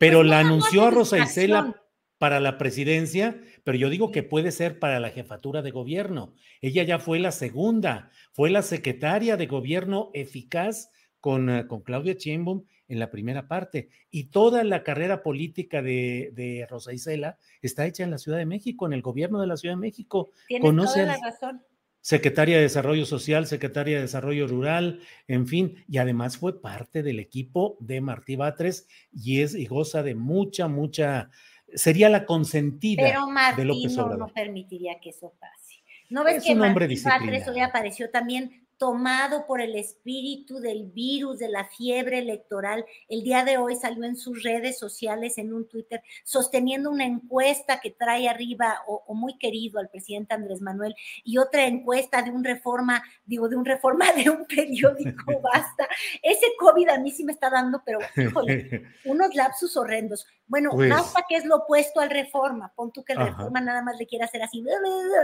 pero 0.00 0.20
pues 0.20 0.28
la 0.30 0.36
nada 0.36 0.44
más 0.44 0.50
anunció 0.50 0.86
a 0.86 0.90
Rosa. 0.90 1.18
Isela 1.18 1.78
para 2.16 2.40
la 2.40 2.56
presidencia, 2.56 3.38
pero 3.64 3.76
yo 3.78 3.90
digo 3.90 4.12
que 4.12 4.22
puede 4.22 4.52
ser 4.52 4.78
para 4.78 5.00
la 5.00 5.10
jefatura 5.10 5.62
de 5.62 5.70
gobierno. 5.70 6.34
Ella 6.60 6.84
ya 6.84 6.98
fue 6.98 7.18
la 7.18 7.32
segunda, 7.32 8.10
fue 8.32 8.50
la 8.50 8.62
secretaria 8.62 9.36
de 9.36 9.46
gobierno 9.46 10.10
eficaz 10.14 10.90
con, 11.18 11.48
eh, 11.48 11.66
con 11.66 11.80
Claudia 11.80 12.12
Sheinbaum 12.12 12.64
en 12.86 12.98
la 12.98 13.10
primera 13.10 13.48
parte. 13.48 13.88
Y 14.10 14.24
toda 14.24 14.62
la 14.62 14.82
carrera 14.82 15.22
política 15.22 15.80
de, 15.80 16.30
de 16.34 16.66
Rosa 16.68 16.92
Isela 16.92 17.38
está 17.62 17.86
hecha 17.86 18.04
en 18.04 18.10
la 18.10 18.18
Ciudad 18.18 18.36
de 18.36 18.46
México, 18.46 18.86
en 18.86 18.92
el 18.92 19.00
gobierno 19.00 19.40
de 19.40 19.46
la 19.46 19.56
Ciudad 19.56 19.74
de 19.74 19.80
México. 19.80 20.30
Tienes 20.46 20.66
conoce 20.68 21.00
toda 21.00 21.16
la 21.16 21.30
razón. 21.30 21.62
secretaria 22.02 22.56
de 22.56 22.64
Desarrollo 22.64 23.06
Social, 23.06 23.46
secretaria 23.46 23.96
de 23.96 24.02
Desarrollo 24.02 24.46
Rural, 24.46 25.00
en 25.26 25.46
fin, 25.46 25.82
y 25.88 25.96
además 25.96 26.36
fue 26.36 26.60
parte 26.60 27.02
del 27.02 27.18
equipo 27.18 27.78
de 27.80 28.02
Martí 28.02 28.36
Batres 28.36 28.86
y 29.10 29.40
es 29.40 29.54
y 29.54 29.64
goza 29.64 30.02
de 30.02 30.14
mucha, 30.14 30.68
mucha, 30.68 31.30
sería 31.74 32.08
la 32.08 32.24
consentida 32.24 33.02
Pero 33.04 33.26
de 33.26 33.32
Martín 33.32 33.66
López 33.68 33.96
no, 33.96 34.04
Obrador. 34.04 34.28
no 34.28 34.34
permitiría 34.34 35.00
que 35.00 35.10
eso 35.10 35.34
pase. 35.38 35.82
¿No 36.10 36.24
ves 36.24 36.36
Es 36.36 36.44
que 36.44 36.52
un 36.52 36.62
hombre 36.62 36.86
Martín 36.86 37.04
Batres 37.04 37.48
hoy 37.48 37.60
apareció 37.60 38.10
también 38.10 38.63
tomado 38.78 39.46
por 39.46 39.60
el 39.60 39.76
espíritu 39.76 40.58
del 40.60 40.84
virus, 40.84 41.38
de 41.38 41.48
la 41.48 41.64
fiebre 41.64 42.18
electoral? 42.18 42.84
El 43.08 43.22
día 43.22 43.44
de 43.44 43.58
hoy 43.58 43.76
salió 43.76 44.04
en 44.04 44.16
sus 44.16 44.42
redes 44.42 44.78
sociales, 44.78 45.38
en 45.38 45.52
un 45.52 45.68
Twitter, 45.68 46.02
sosteniendo 46.24 46.90
una 46.90 47.04
encuesta 47.04 47.80
que 47.80 47.90
trae 47.90 48.28
arriba 48.28 48.80
o, 48.86 49.02
o 49.06 49.14
muy 49.14 49.38
querido 49.38 49.78
al 49.80 49.88
presidente 49.88 50.34
Andrés 50.34 50.60
Manuel 50.60 50.94
y 51.24 51.38
otra 51.38 51.66
encuesta 51.66 52.22
de 52.22 52.30
un 52.30 52.44
reforma, 52.44 53.02
digo, 53.24 53.48
de 53.48 53.56
un 53.56 53.64
reforma 53.64 54.12
de 54.12 54.30
un 54.30 54.46
periódico, 54.46 55.24
basta. 55.42 55.88
Ese 56.22 56.46
COVID 56.58 56.88
a 56.88 56.98
mí 56.98 57.10
sí 57.10 57.24
me 57.24 57.32
está 57.32 57.50
dando, 57.50 57.82
pero 57.84 57.98
híjole, 58.16 58.82
unos 59.04 59.34
lapsus 59.34 59.76
horrendos. 59.76 60.26
Bueno, 60.46 60.70
Pues- 60.72 60.92
que 61.28 61.36
es 61.36 61.44
lo 61.44 61.56
opuesto 61.56 62.00
al 62.00 62.10
reforma. 62.10 62.72
Pon 62.74 62.92
tú 62.92 63.02
que 63.02 63.14
el 63.14 63.18
Ajá. 63.20 63.30
reforma 63.30 63.60
nada 63.60 63.82
más 63.82 63.96
le 63.98 64.06
quiere 64.06 64.24
hacer 64.24 64.42
así, 64.42 64.62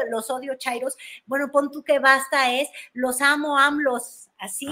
los 0.09 0.30
odio 0.30 0.54
chairos. 0.57 0.97
Bueno, 1.26 1.50
pon 1.52 1.71
tú 1.71 1.83
que 1.83 1.99
basta 1.99 2.52
es 2.52 2.69
los 2.95 3.21
amo, 3.21 3.40
amlos, 3.59 4.29
así. 4.39 4.67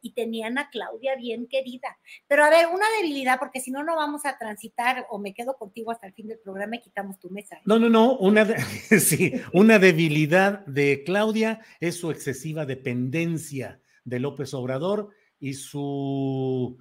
Y 0.00 0.12
tenían 0.12 0.56
a 0.58 0.70
Claudia 0.70 1.16
bien 1.16 1.46
querida. 1.46 1.88
Pero 2.28 2.44
a 2.44 2.50
ver, 2.50 2.66
una 2.66 2.86
debilidad, 3.00 3.38
porque 3.38 3.60
si 3.60 3.70
no, 3.70 3.82
no 3.84 3.96
vamos 3.96 4.24
a 4.24 4.38
transitar 4.38 5.06
o 5.10 5.18
me 5.18 5.34
quedo 5.34 5.56
contigo 5.56 5.90
hasta 5.90 6.06
el 6.06 6.12
fin 6.14 6.28
del 6.28 6.38
programa 6.38 6.76
y 6.76 6.80
quitamos 6.80 7.18
tu 7.18 7.30
mesa. 7.30 7.56
¿eh? 7.56 7.62
No, 7.64 7.78
no, 7.78 7.88
no, 7.88 8.16
una, 8.18 8.44
de- 8.44 8.58
sí, 9.00 9.32
una 9.52 9.78
debilidad 9.78 10.64
de 10.66 11.02
Claudia 11.04 11.60
es 11.80 11.96
su 11.98 12.10
excesiva 12.10 12.64
dependencia 12.66 13.80
de 14.04 14.20
López 14.20 14.54
Obrador 14.54 15.10
y 15.40 15.54
su 15.54 16.78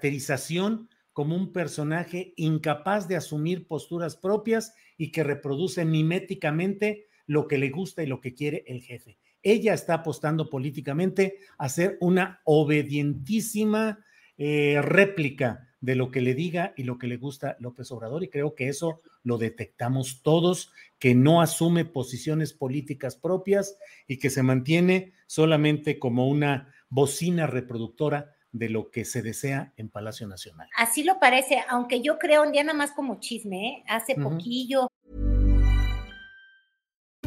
caracterización 0.00 0.88
como 1.12 1.34
un 1.34 1.52
personaje 1.52 2.34
incapaz 2.36 3.08
de 3.08 3.16
asumir 3.16 3.66
posturas 3.66 4.16
propias 4.16 4.74
y 4.98 5.10
que 5.12 5.24
reproduce 5.24 5.84
miméticamente 5.84 7.06
lo 7.26 7.48
que 7.48 7.58
le 7.58 7.70
gusta 7.70 8.02
y 8.02 8.06
lo 8.06 8.20
que 8.20 8.34
quiere 8.34 8.64
el 8.66 8.82
jefe. 8.82 9.18
Ella 9.48 9.74
está 9.74 9.94
apostando 9.94 10.50
políticamente 10.50 11.38
a 11.56 11.68
ser 11.68 11.98
una 12.00 12.40
obedientísima 12.42 14.04
eh, 14.36 14.80
réplica 14.82 15.68
de 15.80 15.94
lo 15.94 16.10
que 16.10 16.20
le 16.20 16.34
diga 16.34 16.74
y 16.76 16.82
lo 16.82 16.98
que 16.98 17.06
le 17.06 17.16
gusta 17.16 17.56
López 17.60 17.92
Obrador 17.92 18.24
y 18.24 18.28
creo 18.28 18.56
que 18.56 18.66
eso 18.66 19.02
lo 19.22 19.38
detectamos 19.38 20.20
todos, 20.24 20.72
que 20.98 21.14
no 21.14 21.40
asume 21.40 21.84
posiciones 21.84 22.54
políticas 22.54 23.14
propias 23.14 23.78
y 24.08 24.18
que 24.18 24.30
se 24.30 24.42
mantiene 24.42 25.12
solamente 25.28 26.00
como 26.00 26.26
una 26.26 26.74
bocina 26.88 27.46
reproductora 27.46 28.34
de 28.50 28.68
lo 28.68 28.90
que 28.90 29.04
se 29.04 29.22
desea 29.22 29.72
en 29.76 29.90
Palacio 29.90 30.26
Nacional. 30.26 30.68
Así 30.76 31.04
lo 31.04 31.20
parece, 31.20 31.62
aunque 31.68 32.00
yo 32.00 32.18
creo, 32.18 32.42
un 32.42 32.50
día 32.50 32.64
nada 32.64 32.76
más 32.76 32.90
como 32.90 33.20
chisme, 33.20 33.68
¿eh? 33.68 33.84
hace 33.86 34.16
poquillo 34.16 34.90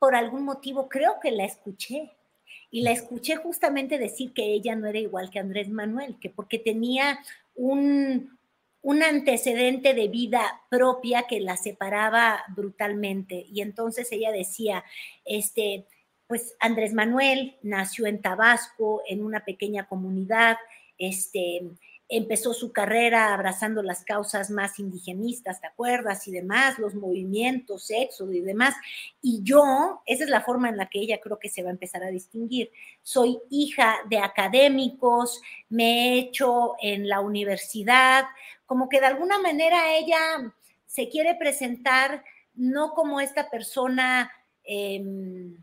Por 0.00 0.16
algún 0.16 0.44
motivo, 0.44 0.88
creo 0.88 1.20
que 1.22 1.30
la 1.30 1.44
escuché. 1.44 2.10
Y 2.72 2.82
la 2.82 2.90
escuché 2.90 3.36
justamente 3.36 3.98
decir 3.98 4.32
que 4.32 4.44
ella 4.44 4.74
no 4.74 4.88
era 4.88 4.98
igual 4.98 5.30
que 5.30 5.38
Andrés 5.38 5.68
Manuel, 5.68 6.16
que 6.20 6.30
porque 6.30 6.58
tenía 6.58 7.18
un, 7.54 8.38
un 8.80 9.02
antecedente 9.02 9.92
de 9.92 10.08
vida 10.08 10.62
propia 10.70 11.24
que 11.28 11.40
la 11.40 11.56
separaba 11.56 12.42
brutalmente. 12.48 13.44
Y 13.52 13.60
entonces 13.60 14.10
ella 14.10 14.32
decía, 14.32 14.84
este, 15.24 15.86
pues 16.26 16.56
Andrés 16.60 16.94
Manuel 16.94 17.56
nació 17.62 18.06
en 18.06 18.22
Tabasco, 18.22 19.02
en 19.08 19.22
una 19.24 19.44
pequeña 19.44 19.86
comunidad, 19.86 20.56
este, 20.96 21.62
empezó 22.10 22.52
su 22.52 22.72
carrera 22.72 23.32
abrazando 23.32 23.82
las 23.82 24.02
causas 24.02 24.50
más 24.50 24.80
indigenistas, 24.80 25.60
¿te 25.60 25.68
acuerdas? 25.68 26.26
Y 26.26 26.32
demás, 26.32 26.78
los 26.78 26.94
movimientos, 26.94 27.88
éxodo 27.90 28.32
y 28.32 28.40
demás. 28.40 28.74
Y 29.22 29.42
yo, 29.44 30.02
esa 30.06 30.24
es 30.24 30.30
la 30.30 30.40
forma 30.40 30.68
en 30.68 30.76
la 30.76 30.88
que 30.88 30.98
ella 30.98 31.20
creo 31.20 31.38
que 31.38 31.48
se 31.48 31.62
va 31.62 31.68
a 31.68 31.72
empezar 31.72 32.02
a 32.02 32.08
distinguir. 32.08 32.70
Soy 33.02 33.38
hija 33.48 33.96
de 34.08 34.18
académicos, 34.18 35.40
me 35.68 35.84
he 35.84 36.18
hecho 36.18 36.74
en 36.82 37.08
la 37.08 37.20
universidad, 37.20 38.24
como 38.66 38.88
que 38.88 39.00
de 39.00 39.06
alguna 39.06 39.38
manera 39.38 39.94
ella 39.94 40.52
se 40.86 41.08
quiere 41.08 41.36
presentar 41.36 42.24
no 42.54 42.92
como 42.92 43.20
esta 43.20 43.48
persona... 43.48 44.30
Em, 44.64 45.56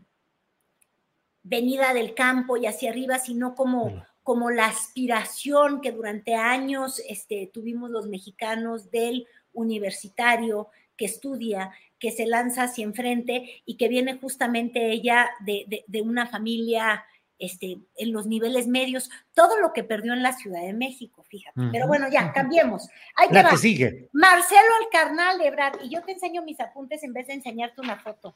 venida 1.48 1.94
del 1.94 2.14
campo 2.14 2.56
y 2.56 2.66
hacia 2.66 2.90
arriba, 2.90 3.18
sino 3.18 3.54
como, 3.54 4.04
como 4.28 4.50
la 4.50 4.66
aspiración 4.66 5.80
que 5.80 5.90
durante 5.90 6.34
años 6.34 7.00
este, 7.08 7.50
tuvimos 7.50 7.88
los 7.88 8.08
mexicanos 8.08 8.90
del 8.90 9.26
universitario 9.54 10.68
que 10.98 11.06
estudia, 11.06 11.70
que 11.98 12.12
se 12.12 12.26
lanza 12.26 12.64
hacia 12.64 12.84
enfrente 12.84 13.62
y 13.64 13.78
que 13.78 13.88
viene 13.88 14.18
justamente 14.18 14.92
ella 14.92 15.30
de, 15.46 15.82
de 15.86 16.02
una 16.02 16.26
familia 16.26 17.06
este, 17.38 17.78
en 17.96 18.12
los 18.12 18.26
niveles 18.26 18.66
medios, 18.66 19.10
todo 19.32 19.58
lo 19.60 19.72
que 19.72 19.84
perdió 19.84 20.12
en 20.12 20.22
la 20.22 20.32
Ciudad 20.32 20.60
de 20.60 20.72
México, 20.72 21.22
fíjate. 21.22 21.60
Pero 21.70 21.86
bueno, 21.86 22.08
ya, 22.10 22.32
cambiemos. 22.32 22.88
la 23.30 23.48
que 23.50 23.56
sigue. 23.56 24.08
Marcelo 24.12 24.68
Alcarnal 24.84 25.40
Ebrard, 25.40 25.78
y 25.84 25.88
yo 25.88 26.02
te 26.02 26.12
enseño 26.12 26.42
mis 26.42 26.58
apuntes 26.60 27.02
en 27.04 27.12
vez 27.12 27.28
de 27.28 27.34
enseñarte 27.34 27.80
una 27.80 27.96
foto. 27.96 28.34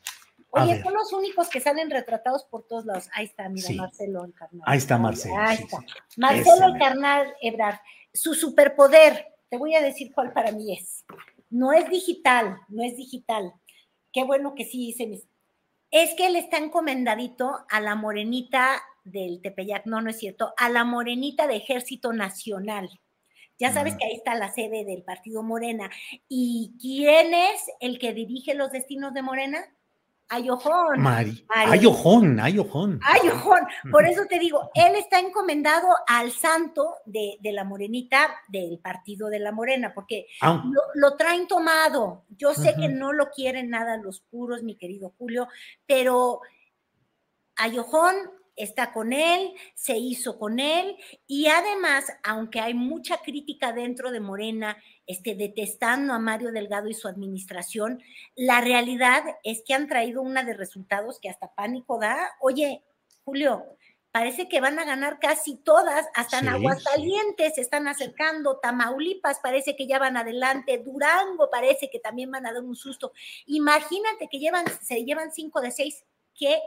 Oye, 0.53 0.83
son 0.83 0.93
los 0.95 1.13
únicos 1.13 1.49
que 1.49 1.61
salen 1.61 1.91
retratados 1.91 2.45
por 2.45 2.67
todos 2.67 2.85
lados. 2.85 3.09
Ahí 3.15 3.25
está, 3.25 3.49
mira, 3.49 3.69
Marcelo 3.75 4.23
Alcarnal. 4.23 4.63
Ahí 4.67 4.79
está 4.79 4.99
Marcelo. 4.99 5.35
Ahí 5.39 5.57
está. 5.57 5.79
Marcelo 6.17 6.65
Alcarnal 6.67 7.35
Ebrard, 7.41 7.81
su 8.13 8.35
superpoder, 8.35 9.35
te 9.49 9.57
voy 9.57 9.75
a 9.75 9.83
decir 9.83 10.13
cuál 10.15 10.33
para 10.33 10.53
mí 10.53 10.77
es. 10.77 11.05
No 11.49 11.73
es 11.73 11.89
digital, 11.89 12.59
no 12.69 12.83
es 12.83 12.97
digital. 12.97 13.53
Qué 14.13 14.25
bueno 14.25 14.55
que 14.55 14.65
sí 14.65 14.89
hice 14.89 15.07
mis 15.07 15.27
es 15.93 16.15
que 16.15 16.27
él 16.27 16.37
está 16.37 16.57
encomendadito 16.57 17.67
a 17.69 17.81
la 17.81 17.95
morenita 17.95 18.83
del 19.05 19.43
Tepeyac, 19.43 19.85
no, 19.85 20.01
no 20.01 20.09
es 20.09 20.19
cierto, 20.19 20.55
a 20.57 20.71
la 20.71 20.85
morenita 20.85 21.47
de 21.47 21.57
Ejército 21.57 22.15
Nacional. 22.15 22.89
Ya 23.59 23.73
sabes 23.73 23.95
que 23.97 24.07
ahí 24.07 24.15
está 24.15 24.35
la 24.35 24.51
sede 24.51 24.85
del 24.85 25.03
Partido 25.03 25.43
Morena. 25.43 25.91
¿Y 26.29 26.73
quién 26.81 27.35
es 27.35 27.71
el 27.79 27.99
que 27.99 28.15
dirige 28.15 28.55
los 28.55 28.73
destinos 28.73 29.13
de 29.13 29.23
Morena? 29.23 29.59
Ayojón. 30.33 30.99
Mari. 30.99 31.45
Ayojón, 31.49 32.41
Ayojón. 32.41 33.01
Ayojón. 33.05 33.61
Por 33.91 34.07
eso 34.07 34.25
te 34.27 34.39
digo, 34.39 34.71
él 34.75 34.95
está 34.95 35.21
encomendado 35.21 35.89
al 36.07 36.33
santo 36.33 36.95
de, 37.05 37.39
la 37.43 37.65
morenita 37.65 38.31
del 38.49 38.79
partido 38.79 39.29
de 39.29 39.41
la 39.41 39.53
morena, 39.53 39.93
porque 39.95 40.29
ah. 40.41 40.65
lo, 40.95 41.17
traen 41.17 41.47
tomado. 41.47 42.25
Yo 42.31 42.55
sé 42.55 42.75
que 42.77 42.89
no 42.89 43.13
lo 43.13 43.29
quieren 43.29 43.69
nada 43.69 43.99
los 43.99 44.23
puros, 44.23 44.63
mi 44.63 44.75
querido 44.77 45.13
Julio, 45.19 45.49
pero 45.87 46.41
Ayojón 47.57 48.15
está 48.57 48.93
con 48.93 49.13
él, 49.13 49.53
se 49.75 49.97
hizo 49.97 50.39
con 50.39 50.61
él 50.61 50.97
y 51.27 51.47
además, 51.47 52.05
aunque 52.23 52.61
hay 52.61 52.75
mucha 52.75 53.19
crítica 53.19 53.73
dentro 53.73 54.11
de 54.11 54.21
Morena, 54.21 54.77
este, 55.07 55.35
detestando 55.35 56.13
a 56.13 56.19
Mario 56.19 56.53
Delgado 56.53 56.89
y 56.89 56.95
su 56.95 57.09
administración, 57.09 58.03
la 58.35 58.61
realidad 58.61 59.23
es 59.43 59.63
que 59.67 59.75
han 59.75 59.89
traído 59.89 60.23
una 60.23 60.45
de 60.45 60.55
resultados 60.55 61.19
que 61.21 61.29
hasta 61.29 61.55
pánico 61.55 61.99
da. 61.99 62.33
Oye, 62.41 62.83
Julio, 63.25 63.65
parece 64.13 64.49
que 64.49 64.61
van 64.61 64.79
a 64.79 64.85
ganar 64.85 65.19
casi 65.19 65.57
todas, 65.57 66.07
hasta 66.15 66.41
en 66.41 66.49
Aguascalientes 66.49 67.55
se 67.55 67.63
están 67.63 67.89
acercando, 67.89 68.59
Tamaulipas 68.59 69.41
parece 69.41 69.75
que 69.75 69.87
ya 69.87 69.99
van 69.99 70.19
adelante, 70.19 70.79
Durango 70.79 71.51
parece 71.51 71.89
que 71.91 71.99
también 71.99 72.31
van 72.31 72.47
a 72.47 72.53
dar 72.53 72.63
un 72.63 72.77
susto. 72.77 73.13
Imagínate 73.47 74.29
que 74.31 74.39
llevan, 74.39 74.67
se 74.83 75.05
llevan 75.05 75.33
cinco 75.33 75.63
de 75.63 75.71
seis, 75.71 76.05
¿qué 76.35 76.61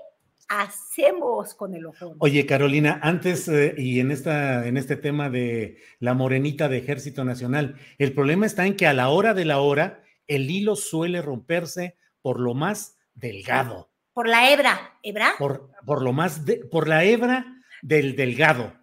hacemos 0.47 1.53
con 1.55 1.73
el 1.73 1.85
ojo. 1.85 2.15
Oye, 2.19 2.45
Carolina, 2.45 2.99
antes 3.01 3.47
eh, 3.47 3.73
y 3.77 3.99
en, 3.99 4.11
esta, 4.11 4.67
en 4.67 4.77
este 4.77 4.95
tema 4.95 5.29
de 5.29 5.81
la 5.99 6.13
morenita 6.13 6.69
de 6.69 6.77
Ejército 6.77 7.23
Nacional, 7.23 7.75
el 7.97 8.13
problema 8.13 8.45
está 8.45 8.65
en 8.65 8.75
que 8.75 8.87
a 8.87 8.93
la 8.93 9.09
hora 9.09 9.33
de 9.33 9.45
la 9.45 9.59
hora 9.59 10.03
el 10.27 10.49
hilo 10.49 10.75
suele 10.75 11.21
romperse 11.21 11.95
por 12.21 12.39
lo 12.39 12.53
más 12.53 12.97
delgado. 13.13 13.89
Por 14.13 14.27
la 14.27 14.49
hebra, 14.49 14.97
¿hebra? 15.03 15.33
Por, 15.37 15.71
por 15.85 16.01
lo 16.01 16.13
más, 16.13 16.41
por 16.71 16.87
la 16.87 17.03
hebra 17.03 17.45
del 17.81 18.15
delgado. 18.15 18.73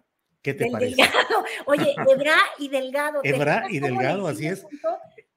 ¿Qué 0.41 0.53
te 0.53 0.69
parece? 0.69 0.95
Delgado. 0.95 1.45
Oye, 1.65 1.95
hebra 2.09 2.35
y 2.59 2.67
delgado. 2.67 3.21
Hebra 3.23 3.65
y 3.69 3.79
delgado, 3.79 4.27
así 4.27 4.47
es. 4.47 4.65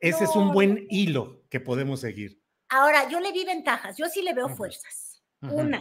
Ese 0.01 0.25
es 0.25 0.37
un 0.37 0.53
buen 0.53 0.87
hilo 0.91 1.43
que 1.49 1.61
podemos 1.61 2.01
seguir. 2.01 2.43
Ahora, 2.69 3.09
yo 3.09 3.21
le 3.21 3.33
vi 3.33 3.45
ventajas, 3.45 3.97
yo 3.97 4.07
sí 4.09 4.23
le 4.23 4.35
veo 4.35 4.49
fuerzas. 4.49 5.23
Una, 5.41 5.81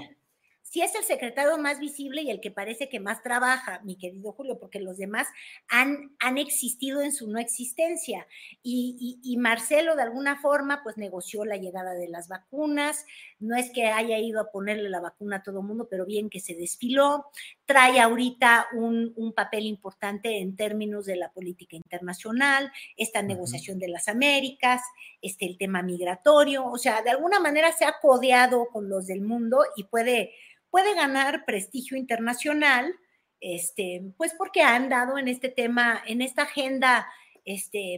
si 0.75 0.81
es 0.81 0.93
el 0.93 1.05
secretario 1.05 1.57
más 1.57 1.79
visible 1.79 2.21
y 2.21 2.29
el 2.29 2.41
que 2.41 2.51
parece 2.51 2.89
que 2.89 2.99
más 2.99 3.23
trabaja, 3.23 3.79
mi 3.85 3.95
querido 3.95 4.33
Julio, 4.33 4.59
porque 4.59 4.81
los 4.81 4.97
demás 4.97 5.25
han, 5.69 6.13
han 6.19 6.37
existido 6.37 7.01
en 7.01 7.13
su 7.13 7.31
no 7.31 7.39
existencia. 7.39 8.27
Y, 8.61 9.37
Marcelo, 9.39 9.95
de 9.95 10.01
alguna 10.01 10.41
forma, 10.41 10.83
pues 10.83 10.97
negoció 10.97 11.45
la 11.45 11.55
llegada 11.55 11.93
de 11.93 12.09
las 12.09 12.27
vacunas. 12.27 13.05
No 13.39 13.55
es 13.55 13.71
que 13.71 13.85
haya 13.85 14.19
ido 14.19 14.41
a 14.41 14.51
ponerle 14.51 14.89
la 14.89 14.99
vacuna 14.99 15.37
a 15.37 15.43
todo 15.43 15.61
el 15.61 15.65
mundo, 15.65 15.87
pero 15.89 16.05
bien 16.05 16.29
que 16.29 16.41
se 16.41 16.55
desfiló. 16.55 17.27
Trae 17.65 18.01
ahorita 18.01 18.67
un, 18.73 19.13
papel 19.33 19.67
importante 19.67 20.39
en 20.39 20.57
términos 20.57 21.05
de 21.05 21.15
la 21.15 21.31
política 21.31 21.77
internacional, 21.77 22.69
esta 22.97 23.21
negociación 23.21 23.79
de 23.79 23.87
las 23.87 24.09
Américas, 24.09 24.81
este, 25.21 25.45
el 25.45 25.57
tema 25.57 25.81
migratorio. 25.83 26.65
O 26.65 26.77
sea, 26.77 27.01
de 27.01 27.11
alguna 27.11 27.39
manera 27.39 27.71
se 27.71 27.85
ha 27.85 27.95
codeado 28.01 28.67
con 28.73 28.89
los 28.89 29.07
del 29.07 29.21
mundo 29.21 29.63
y 29.77 29.85
puede 29.85 30.33
puede 30.75 30.93
ganar 30.93 31.45
prestigio 31.45 31.95
internacional, 31.95 32.93
este, 33.39 34.11
pues 34.17 34.33
porque 34.37 34.61
han 34.61 34.89
dado 34.89 35.17
en 35.17 35.29
este 35.29 35.47
tema, 35.47 36.03
en 36.05 36.21
esta 36.21 36.41
agenda 36.41 37.07
este, 37.45 37.97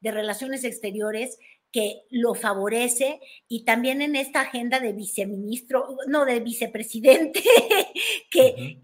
de 0.00 0.10
relaciones 0.10 0.64
exteriores 0.64 1.38
que 1.72 2.02
lo 2.10 2.34
favorece 2.34 3.20
y 3.48 3.64
también 3.64 4.02
en 4.02 4.16
esta 4.16 4.42
agenda 4.42 4.80
de 4.80 4.92
viceministro, 4.92 5.96
no, 6.08 6.26
de 6.26 6.40
vicepresidente, 6.40 7.42
que, 8.30 8.78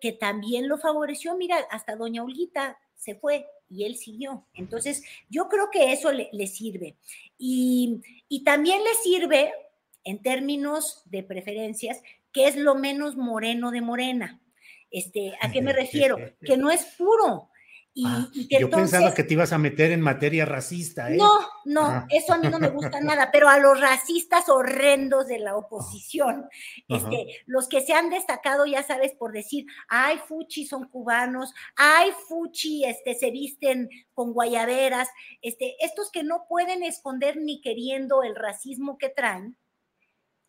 que, 0.00 0.12
también 0.12 0.68
lo 0.68 0.78
favoreció. 0.78 1.36
Mira, 1.36 1.56
hasta 1.72 1.96
doña 1.96 2.22
Olguita 2.22 2.78
se 2.94 3.16
fue 3.16 3.48
y 3.68 3.82
él 3.82 3.96
siguió. 3.96 4.46
Entonces, 4.54 5.02
yo 5.28 5.48
creo 5.48 5.70
que 5.72 5.92
eso 5.92 6.12
le, 6.12 6.28
le 6.32 6.46
sirve. 6.46 6.94
Y, 7.36 8.00
y 8.28 8.44
también 8.44 8.84
le 8.84 8.94
sirve 9.02 9.52
en 10.04 10.22
términos 10.22 11.02
de 11.06 11.24
preferencias 11.24 12.00
que 12.36 12.48
es 12.48 12.56
lo 12.56 12.74
menos 12.74 13.16
moreno 13.16 13.70
de 13.70 13.80
morena. 13.80 14.42
Este, 14.90 15.32
¿A 15.40 15.50
qué 15.50 15.62
me 15.62 15.72
refiero? 15.72 16.18
Que 16.42 16.58
no 16.58 16.70
es 16.70 16.84
puro. 16.98 17.48
Y, 17.94 18.04
ah, 18.06 18.28
yo 18.60 18.68
pensaba 18.68 19.14
que 19.14 19.24
te 19.24 19.32
ibas 19.32 19.54
a 19.54 19.58
meter 19.58 19.90
en 19.90 20.02
materia 20.02 20.44
racista. 20.44 21.10
¿eh? 21.10 21.16
No, 21.16 21.32
no, 21.64 22.04
eso 22.10 22.34
a 22.34 22.36
mí 22.36 22.48
no 22.48 22.58
me 22.58 22.68
gusta 22.68 23.00
nada, 23.00 23.30
pero 23.32 23.48
a 23.48 23.58
los 23.58 23.80
racistas 23.80 24.50
horrendos 24.50 25.28
de 25.28 25.38
la 25.38 25.56
oposición, 25.56 26.46
este, 26.88 27.42
los 27.46 27.68
que 27.68 27.80
se 27.80 27.94
han 27.94 28.10
destacado, 28.10 28.66
ya 28.66 28.82
sabes, 28.82 29.14
por 29.14 29.32
decir, 29.32 29.64
ay, 29.88 30.18
fuchi 30.28 30.66
son 30.66 30.90
cubanos, 30.90 31.54
ay, 31.74 32.10
fuchi 32.28 32.84
este, 32.84 33.14
se 33.14 33.30
visten 33.30 33.88
con 34.12 34.34
guayaberas, 34.34 35.08
este, 35.40 35.82
estos 35.82 36.10
que 36.10 36.22
no 36.22 36.44
pueden 36.50 36.82
esconder 36.82 37.38
ni 37.38 37.62
queriendo 37.62 38.22
el 38.22 38.36
racismo 38.36 38.98
que 38.98 39.08
traen, 39.08 39.56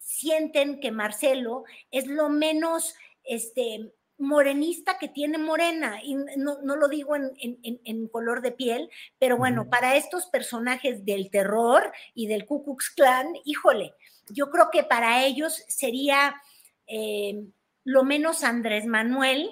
sienten 0.07 0.79
que 0.79 0.89
Marcelo 0.89 1.65
es 1.91 2.07
lo 2.07 2.29
menos 2.29 2.95
este, 3.25 3.91
morenista 4.17 4.97
que 4.97 5.09
tiene 5.09 5.37
Morena, 5.37 5.99
y 6.01 6.15
no, 6.15 6.57
lo 6.63 6.87
digo 6.87 7.15
en, 7.17 8.07
color 8.07 8.41
de 8.41 8.53
piel, 8.53 8.89
pero 9.19 9.35
bueno, 9.35 9.69
para 9.69 9.97
estos 9.97 10.27
personajes 10.27 11.03
del 11.03 11.29
terror 11.29 11.91
y 12.13 12.27
del 12.27 12.45
Ku 12.45 12.63
Klux 12.63 12.89
Klan, 12.91 13.27
híjole, 13.43 13.93
yo 14.29 14.49
creo 14.49 14.69
que 14.71 14.83
para 14.83 15.25
ellos 15.25 15.61
sería 15.67 16.41
eh, 16.87 17.43
lo 17.83 18.05
menos 18.05 18.45
Andrés 18.45 18.85
Manuel, 18.85 19.49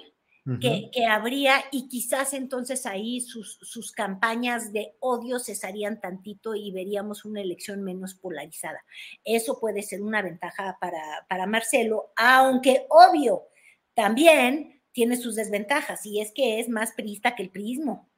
que, 0.60 1.06
habría 1.06 1.56
y 1.72 1.88
quizás 1.88 2.32
entonces 2.32 2.86
ahí 2.86 3.20
sus, 3.20 3.58
sus, 3.62 3.90
campañas 3.90 4.72
de 4.72 4.94
odio 5.00 5.40
cesarían 5.40 6.00
tantito 6.00 6.54
y 6.54 6.70
veríamos 6.70 7.24
una 7.24 7.40
elección 7.40 7.82
menos 7.82 8.14
polarizada. 8.14 8.84
Eso 9.24 9.58
puede 9.58 9.82
ser 9.82 10.02
una 10.02 10.22
ventaja 10.22 10.78
para, 10.80 11.26
para 11.28 11.46
Marcelo, 11.46 12.12
aunque 12.16 12.86
obvio, 12.90 13.42
también 13.94 14.82
tiene 14.92 15.16
sus 15.16 15.34
desventajas 15.34 16.06
y 16.06 16.20
es 16.20 16.32
que 16.32 16.60
es 16.60 16.68
más 16.68 16.92
priista 16.92 17.34
que 17.34 17.42
el 17.42 17.50
prismo. 17.50 18.08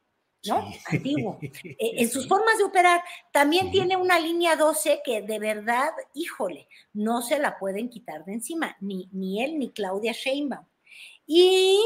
¿no? 0.46 0.70
Antiguo. 0.86 1.38
Eh, 1.80 2.02
en 2.02 2.10
sus 2.10 2.26
formas 2.28 2.58
de 2.58 2.64
operar, 2.64 3.00
también 3.32 3.70
tiene 3.70 3.96
una 3.96 4.18
línea 4.18 4.56
12 4.56 5.00
que 5.04 5.22
de 5.22 5.38
verdad, 5.38 5.90
híjole, 6.14 6.68
no 6.92 7.22
se 7.22 7.38
la 7.38 7.58
pueden 7.58 7.88
quitar 7.88 8.24
de 8.24 8.34
encima, 8.34 8.76
ni, 8.80 9.08
ni 9.12 9.42
él 9.44 9.58
ni 9.58 9.70
Claudia 9.70 10.12
Sheinbaum. 10.12 10.64
Y, 11.26 11.78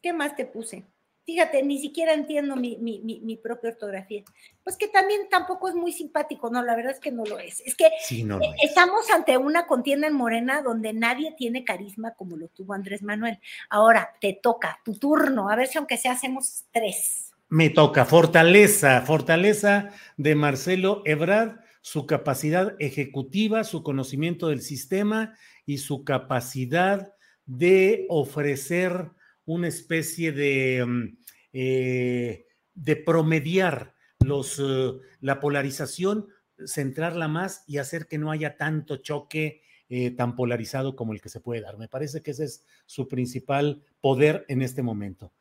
¿qué 0.00 0.12
más 0.12 0.36
te 0.36 0.46
puse? 0.46 0.84
Fíjate, 1.28 1.62
ni 1.62 1.78
siquiera 1.78 2.14
entiendo 2.14 2.56
mi, 2.56 3.40
propia 3.42 3.68
ortografía. 3.68 4.22
Pues 4.64 4.78
que 4.78 4.88
también 4.88 5.28
tampoco 5.30 5.68
es 5.68 5.74
muy 5.74 5.92
simpático, 5.92 6.48
no, 6.48 6.62
la 6.62 6.74
verdad 6.74 6.92
es 6.92 7.00
que 7.00 7.12
no 7.12 7.22
lo 7.26 7.38
es. 7.38 7.62
Es 7.66 7.74
que 7.74 7.84
eh, 7.84 8.54
estamos 8.62 9.10
ante 9.10 9.36
una 9.36 9.66
contienda 9.66 10.06
en 10.06 10.14
Morena 10.14 10.62
donde 10.62 10.94
nadie 10.94 11.34
tiene 11.36 11.64
carisma 11.64 12.14
como 12.14 12.38
lo 12.38 12.48
tuvo 12.48 12.72
Andrés 12.72 13.02
Manuel. 13.02 13.40
Ahora 13.68 14.16
te 14.22 14.40
toca, 14.42 14.80
tu 14.86 14.94
turno, 14.94 15.50
a 15.50 15.56
ver 15.56 15.66
si 15.66 15.76
aunque 15.76 15.98
sea 15.98 16.12
hacemos 16.12 16.64
tres. 16.72 17.30
Me 17.50 17.68
toca, 17.68 18.06
fortaleza, 18.06 19.02
fortaleza 19.02 19.90
de 20.16 20.34
Marcelo 20.34 21.02
Ebrard, 21.04 21.60
su 21.82 22.06
capacidad 22.06 22.74
ejecutiva, 22.78 23.64
su 23.64 23.82
conocimiento 23.82 24.48
del 24.48 24.62
sistema 24.62 25.36
y 25.66 25.76
su 25.76 26.04
capacidad 26.04 27.12
de 27.44 28.06
ofrecer 28.08 29.10
una 29.48 29.68
especie 29.68 30.30
de, 30.30 30.84
mm, 30.86 31.16
eh, 31.54 32.46
de 32.74 32.96
promediar 32.96 33.94
los, 34.20 34.60
eh, 34.62 34.92
la 35.20 35.40
polarización, 35.40 36.28
centrarla 36.66 37.28
más 37.28 37.64
y 37.66 37.78
hacer 37.78 38.06
que 38.06 38.18
no 38.18 38.30
haya 38.30 38.56
tanto 38.56 38.98
choque 38.98 39.62
eh, 39.88 40.10
tan 40.10 40.36
polarizado 40.36 40.94
como 40.94 41.14
el 41.14 41.22
que 41.22 41.30
se 41.30 41.40
puede 41.40 41.62
dar. 41.62 41.78
Me 41.78 41.88
parece 41.88 42.20
que 42.20 42.32
ese 42.32 42.44
es 42.44 42.66
su 42.84 43.08
principal 43.08 43.82
poder 44.02 44.44
en 44.48 44.60
este 44.60 44.82
momento. 44.82 45.32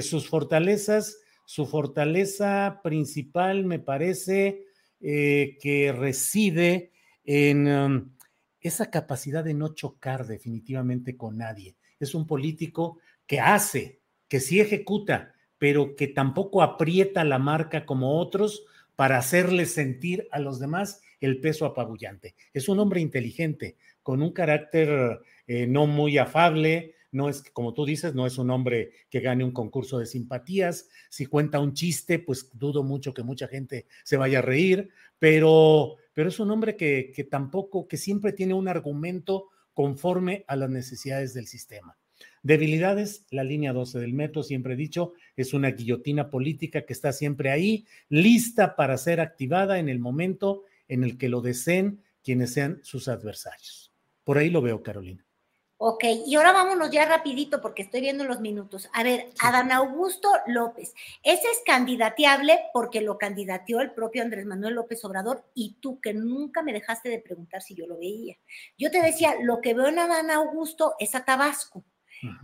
sus 0.00 0.28
fortalezas, 0.28 1.18
su 1.44 1.66
fortaleza 1.66 2.80
principal 2.84 3.64
me 3.64 3.78
parece 3.78 4.66
que 5.00 5.94
reside 5.96 6.92
en 7.24 7.68
um, 7.68 8.14
esa 8.60 8.90
capacidad 8.90 9.44
de 9.44 9.54
no 9.54 9.74
chocar 9.74 10.26
definitivamente 10.26 11.16
con 11.16 11.36
nadie. 11.36 11.76
Es 12.00 12.14
un 12.14 12.26
político 12.26 12.98
que 13.26 13.40
hace, 13.40 14.00
que 14.28 14.40
sí 14.40 14.60
ejecuta, 14.60 15.34
pero 15.58 15.96
que 15.96 16.08
tampoco 16.08 16.62
aprieta 16.62 17.24
la 17.24 17.38
marca 17.38 17.86
como 17.86 18.18
otros 18.18 18.64
para 18.96 19.18
hacerle 19.18 19.66
sentir 19.66 20.28
a 20.30 20.38
los 20.38 20.58
demás 20.58 21.00
el 21.20 21.40
peso 21.40 21.66
apabullante. 21.66 22.34
Es 22.52 22.68
un 22.68 22.78
hombre 22.78 23.00
inteligente, 23.00 23.76
con 24.02 24.22
un 24.22 24.32
carácter 24.32 25.20
eh, 25.46 25.66
no 25.66 25.86
muy 25.86 26.18
afable, 26.18 26.94
no 27.10 27.28
es, 27.28 27.42
como 27.52 27.72
tú 27.74 27.86
dices, 27.86 28.14
no 28.14 28.26
es 28.26 28.38
un 28.38 28.50
hombre 28.50 28.90
que 29.08 29.20
gane 29.20 29.44
un 29.44 29.52
concurso 29.52 29.98
de 29.98 30.06
simpatías. 30.06 30.88
Si 31.08 31.26
cuenta 31.26 31.60
un 31.60 31.72
chiste, 31.72 32.18
pues 32.18 32.50
dudo 32.52 32.82
mucho 32.82 33.14
que 33.14 33.22
mucha 33.22 33.46
gente 33.46 33.86
se 34.02 34.16
vaya 34.16 34.40
a 34.40 34.42
reír, 34.42 34.90
pero, 35.18 35.96
pero 36.12 36.28
es 36.28 36.40
un 36.40 36.50
hombre 36.50 36.76
que, 36.76 37.12
que 37.14 37.24
tampoco, 37.24 37.86
que 37.86 37.96
siempre 37.96 38.32
tiene 38.32 38.54
un 38.54 38.66
argumento 38.66 39.48
conforme 39.72 40.44
a 40.48 40.56
las 40.56 40.70
necesidades 40.70 41.34
del 41.34 41.46
sistema. 41.46 41.96
Debilidades, 42.44 43.24
la 43.30 43.42
línea 43.42 43.72
12 43.72 43.98
del 44.00 44.12
metro, 44.12 44.42
siempre 44.42 44.74
he 44.74 44.76
dicho, 44.76 45.14
es 45.34 45.54
una 45.54 45.70
guillotina 45.70 46.28
política 46.28 46.82
que 46.84 46.92
está 46.92 47.10
siempre 47.14 47.50
ahí, 47.50 47.86
lista 48.10 48.76
para 48.76 48.98
ser 48.98 49.20
activada 49.20 49.78
en 49.78 49.88
el 49.88 49.98
momento 49.98 50.64
en 50.86 51.04
el 51.04 51.16
que 51.16 51.30
lo 51.30 51.40
deseen 51.40 52.04
quienes 52.22 52.52
sean 52.52 52.80
sus 52.82 53.08
adversarios. 53.08 53.94
Por 54.24 54.36
ahí 54.36 54.50
lo 54.50 54.60
veo, 54.60 54.82
Carolina. 54.82 55.24
Ok, 55.78 56.04
y 56.26 56.34
ahora 56.34 56.52
vámonos 56.52 56.90
ya 56.90 57.06
rapidito 57.06 57.62
porque 57.62 57.80
estoy 57.80 58.02
viendo 58.02 58.24
los 58.24 58.40
minutos. 58.40 58.90
A 58.92 59.02
ver, 59.02 59.30
Adán 59.40 59.72
Augusto 59.72 60.28
López, 60.46 60.92
ese 61.22 61.46
es 61.50 61.62
candidateable 61.64 62.60
porque 62.74 63.00
lo 63.00 63.16
candidateó 63.16 63.80
el 63.80 63.92
propio 63.92 64.22
Andrés 64.22 64.44
Manuel 64.44 64.74
López 64.74 65.02
Obrador 65.06 65.46
y 65.54 65.78
tú 65.80 65.98
que 65.98 66.12
nunca 66.12 66.62
me 66.62 66.74
dejaste 66.74 67.08
de 67.08 67.20
preguntar 67.20 67.62
si 67.62 67.74
yo 67.74 67.86
lo 67.86 67.96
veía. 67.96 68.36
Yo 68.76 68.90
te 68.90 69.00
decía, 69.00 69.34
lo 69.40 69.62
que 69.62 69.72
veo 69.72 69.86
en 69.86 69.98
Adán 69.98 70.30
Augusto 70.30 70.94
es 70.98 71.14
a 71.14 71.24
Tabasco. 71.24 71.82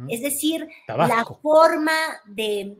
Es 0.08 0.22
decir, 0.22 0.68
la 0.88 1.24
forma 1.42 1.92
de, 2.26 2.76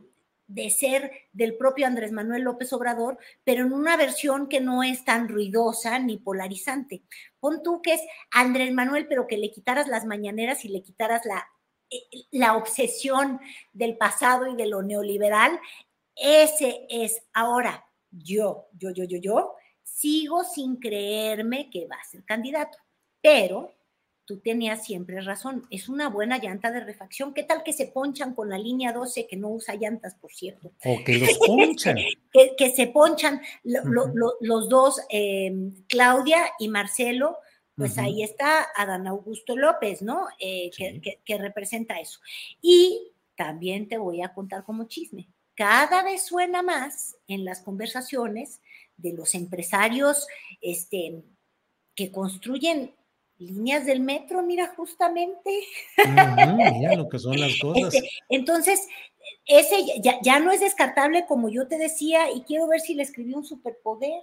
ser 0.69 1.11
del 1.31 1.55
propio 1.57 1.87
Andrés 1.87 2.11
Manuel 2.11 2.43
López 2.43 2.71
Obrador, 2.73 3.17
pero 3.43 3.65
en 3.65 3.73
una 3.73 3.97
versión 3.97 4.47
que 4.47 4.61
no 4.61 4.83
es 4.83 5.05
tan 5.05 5.27
ruidosa 5.27 5.99
ni 5.99 6.17
polarizante. 6.17 7.03
Pon 7.39 7.63
tú 7.63 7.81
que 7.81 7.93
es 7.93 8.01
Andrés 8.31 8.73
Manuel, 8.73 9.07
pero 9.07 9.27
que 9.27 9.37
le 9.37 9.51
quitaras 9.51 9.87
las 9.87 10.05
mañaneras 10.05 10.65
y 10.65 10.69
le 10.69 10.83
quitaras 10.83 11.25
la, 11.25 11.47
eh, 11.89 12.01
la 12.31 12.55
obsesión 12.55 13.39
del 13.73 13.97
pasado 13.97 14.47
y 14.47 14.55
de 14.55 14.67
lo 14.67 14.81
neoliberal. 14.81 15.59
Ese 16.15 16.85
es 16.89 17.23
ahora 17.33 17.85
yo, 18.11 18.67
yo, 18.77 18.91
yo, 18.91 19.05
yo, 19.05 19.17
yo, 19.17 19.55
sigo 19.83 20.43
sin 20.43 20.77
creerme 20.77 21.69
que 21.69 21.87
va 21.87 21.95
a 21.95 22.03
ser 22.03 22.23
candidato, 22.25 22.77
pero 23.21 23.73
tú 24.31 24.39
tenías 24.39 24.85
siempre 24.85 25.19
razón, 25.19 25.67
es 25.69 25.89
una 25.89 26.07
buena 26.07 26.37
llanta 26.37 26.71
de 26.71 26.79
refacción. 26.79 27.33
¿Qué 27.33 27.43
tal 27.43 27.63
que 27.63 27.73
se 27.73 27.87
ponchan 27.87 28.33
con 28.33 28.47
la 28.47 28.57
línea 28.57 28.93
12 28.93 29.27
que 29.27 29.35
no 29.35 29.49
usa 29.49 29.75
llantas, 29.75 30.15
por 30.15 30.31
cierto? 30.31 30.71
O 30.85 31.03
que 31.03 31.17
los 31.17 31.37
ponchan. 31.47 31.97
que, 32.57 32.71
se 32.71 32.87
ponchan 32.87 33.41
los 33.63 34.69
dos, 34.69 35.01
em, 35.09 35.83
Claudia 35.87 36.53
y 36.59 36.69
Marcelo, 36.69 37.39
pues 37.75 37.97
ahí 37.97 38.23
está 38.23 38.67
Adán 38.73 39.05
Augusto 39.07 39.57
López, 39.57 40.01
¿no? 40.01 40.27
Eh, 40.39 40.69
que, 40.71 41.37
representa 41.37 41.99
eso. 41.99 42.21
Y 42.61 43.11
también 43.35 43.89
te 43.89 43.97
voy 43.97 44.21
a 44.21 44.33
contar 44.33 44.63
como 44.63 44.85
chisme. 44.85 45.27
Cada 45.55 46.03
vez 46.03 46.23
suena 46.23 46.61
más 46.61 47.17
en 47.27 47.43
las 47.43 47.61
conversaciones 47.61 48.61
de 48.95 49.11
los 49.11 49.35
empresarios 49.35 50.25
este, 50.61 51.21
que 51.95 52.11
construyen 52.11 52.95
líneas 53.41 53.85
del 53.85 53.99
metro, 53.99 54.43
mira, 54.43 54.67
justamente. 54.75 55.49
mira 55.97 56.95
lo 56.95 57.09
que 57.09 57.19
son 57.19 57.39
las 57.39 57.57
cosas. 57.61 57.93
Este, 57.93 58.09
entonces, 58.29 58.87
ese 59.45 59.77
ya, 60.01 60.39
no 60.39 60.51
es 60.51 60.61
descartable, 60.61 61.25
como 61.25 61.49
yo 61.49 61.67
te 61.67 61.77
decía, 61.77 62.31
y 62.31 62.41
quiero 62.43 62.67
ver 62.67 62.79
si 62.79 62.93
le 62.93 63.03
escribí 63.03 63.33
un 63.33 63.45
superpoder. 63.45 64.21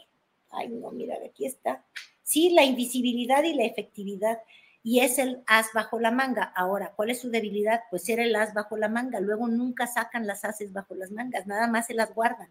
Ay, 0.51 0.69
no, 0.69 0.91
mira, 0.91 1.17
aquí 1.27 1.45
está. 1.45 1.85
Sí, 2.23 2.51
la 2.51 2.65
invisibilidad 2.65 3.43
y 3.45 3.55
la 3.55 3.65
efectividad. 3.65 4.39
Y 4.83 5.01
es 5.01 5.19
el 5.19 5.43
as 5.47 5.67
bajo 5.75 5.99
la 5.99 6.11
manga. 6.11 6.45
Ahora, 6.57 6.93
¿cuál 6.95 7.11
es 7.11 7.21
su 7.21 7.31
debilidad? 7.31 7.83
Pues 7.91 8.09
era 8.09 8.23
el 8.25 8.35
as 8.37 8.55
bajo 8.55 8.77
la 8.77 8.89
manga. 8.89 9.21
Luego 9.21 9.49
nunca 9.49 9.87
sacan 9.87 10.27
las 10.27 10.45
ases 10.45 10.73
bajo 10.73 10.95
las 10.95 11.11
mangas, 11.11 11.47
nada 11.47 11.67
más 11.67 11.87
se 11.87 11.95
las 11.95 12.15
guardan 12.15 12.49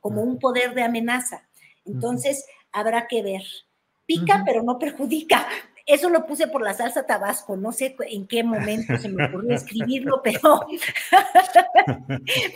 como 0.00 0.22
un 0.22 0.38
poder 0.38 0.74
de 0.74 0.82
amenaza. 0.82 1.48
Entonces, 1.84 2.44
habrá 2.72 3.06
que 3.06 3.22
ver. 3.22 3.42
Pica, 4.06 4.42
pero 4.44 4.62
no 4.62 4.78
perjudica. 4.78 5.46
Eso 5.88 6.10
lo 6.10 6.26
puse 6.26 6.48
por 6.48 6.60
la 6.60 6.74
salsa 6.74 7.06
tabasco, 7.06 7.56
no 7.56 7.72
sé 7.72 7.96
en 7.98 8.26
qué 8.26 8.44
momento 8.44 8.98
se 8.98 9.08
me 9.08 9.24
ocurrió 9.24 9.50
escribirlo, 9.56 10.20
pero, 10.22 10.60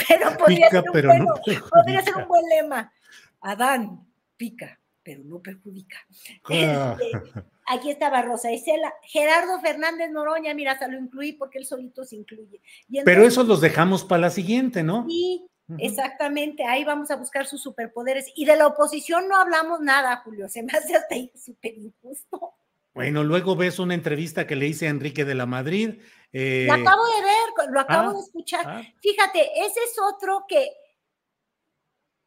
pero, 0.06 0.36
podría, 0.36 0.68
ser 0.68 2.14
un 2.14 2.28
buen 2.28 2.46
lema. 2.50 2.92
Adán, 3.40 4.06
pica, 4.36 4.78
pero 5.02 5.24
no 5.24 5.40
perjudica. 5.40 5.96
Ah. 6.44 6.94
Este, 7.00 7.42
aquí 7.66 7.90
estaba 7.90 8.20
Rosa 8.20 8.52
Isela, 8.52 8.92
Gerardo 9.02 9.58
Fernández 9.62 10.10
Noroña, 10.10 10.52
mira, 10.52 10.72
hasta 10.72 10.86
lo 10.86 10.98
incluí 10.98 11.32
porque 11.32 11.56
él 11.56 11.64
solito 11.64 12.04
se 12.04 12.16
incluye. 12.16 12.60
pero 13.02 13.24
esos 13.24 13.48
los 13.48 13.62
dejamos 13.62 14.04
para 14.04 14.20
la 14.20 14.30
siguiente, 14.30 14.82
¿no? 14.82 15.06
Sí, 15.08 15.46
exactamente, 15.78 16.66
ahí 16.66 16.84
vamos 16.84 17.10
a 17.10 17.16
buscar 17.16 17.46
sus 17.46 17.62
superpoderes. 17.62 18.26
Y 18.34 18.44
de 18.44 18.56
la 18.56 18.66
oposición 18.66 19.26
no 19.26 19.36
hablamos 19.36 19.80
nada, 19.80 20.16
Julio, 20.16 20.50
se 20.50 20.62
me 20.62 20.72
hace 20.72 20.96
hasta 20.96 21.14
súper 21.34 21.78
injusto. 21.78 22.56
Bueno, 22.94 23.24
luego 23.24 23.56
ves 23.56 23.78
una 23.78 23.94
entrevista 23.94 24.46
que 24.46 24.56
le 24.56 24.66
hice 24.66 24.86
a 24.86 24.90
Enrique 24.90 25.24
de 25.24 25.34
la 25.34 25.46
Madrid. 25.46 26.00
Eh... 26.32 26.66
Lo 26.66 26.74
acabo 26.74 27.04
de 27.06 27.22
ver, 27.22 27.70
lo 27.70 27.80
acabo 27.80 28.10
ah, 28.10 28.12
de 28.12 28.20
escuchar. 28.20 28.64
Ah. 28.66 28.82
Fíjate, 29.00 29.40
ese 29.64 29.80
es 29.80 29.96
otro 29.98 30.44
que, 30.46 30.70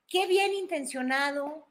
qué 0.07 0.25
bien 0.25 0.53
intencionado, 0.53 1.67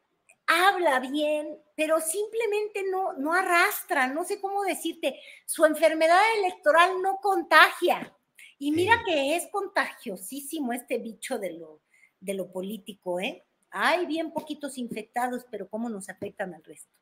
habla 0.46 1.00
bien, 1.00 1.58
pero 1.74 2.00
simplemente 2.00 2.84
no, 2.90 3.14
no 3.14 3.32
arrastra, 3.32 4.06
no 4.06 4.24
sé 4.24 4.40
cómo 4.40 4.62
decirte, 4.62 5.18
su 5.44 5.64
enfermedad 5.64 6.20
electoral 6.38 7.02
no 7.02 7.16
contagia. 7.16 8.16
Y 8.58 8.70
mira 8.70 9.02
que 9.04 9.34
es 9.34 9.48
contagiosísimo 9.50 10.72
este 10.72 10.98
bicho 10.98 11.38
de 11.38 11.54
lo, 11.54 11.80
de 12.20 12.34
lo 12.34 12.50
político, 12.52 13.18
¿eh? 13.18 13.44
Hay 13.70 14.06
bien 14.06 14.30
poquitos 14.30 14.78
infectados, 14.78 15.44
pero 15.50 15.68
cómo 15.68 15.88
nos 15.88 16.08
afectan 16.08 16.54
al 16.54 16.62
resto. 16.62 16.94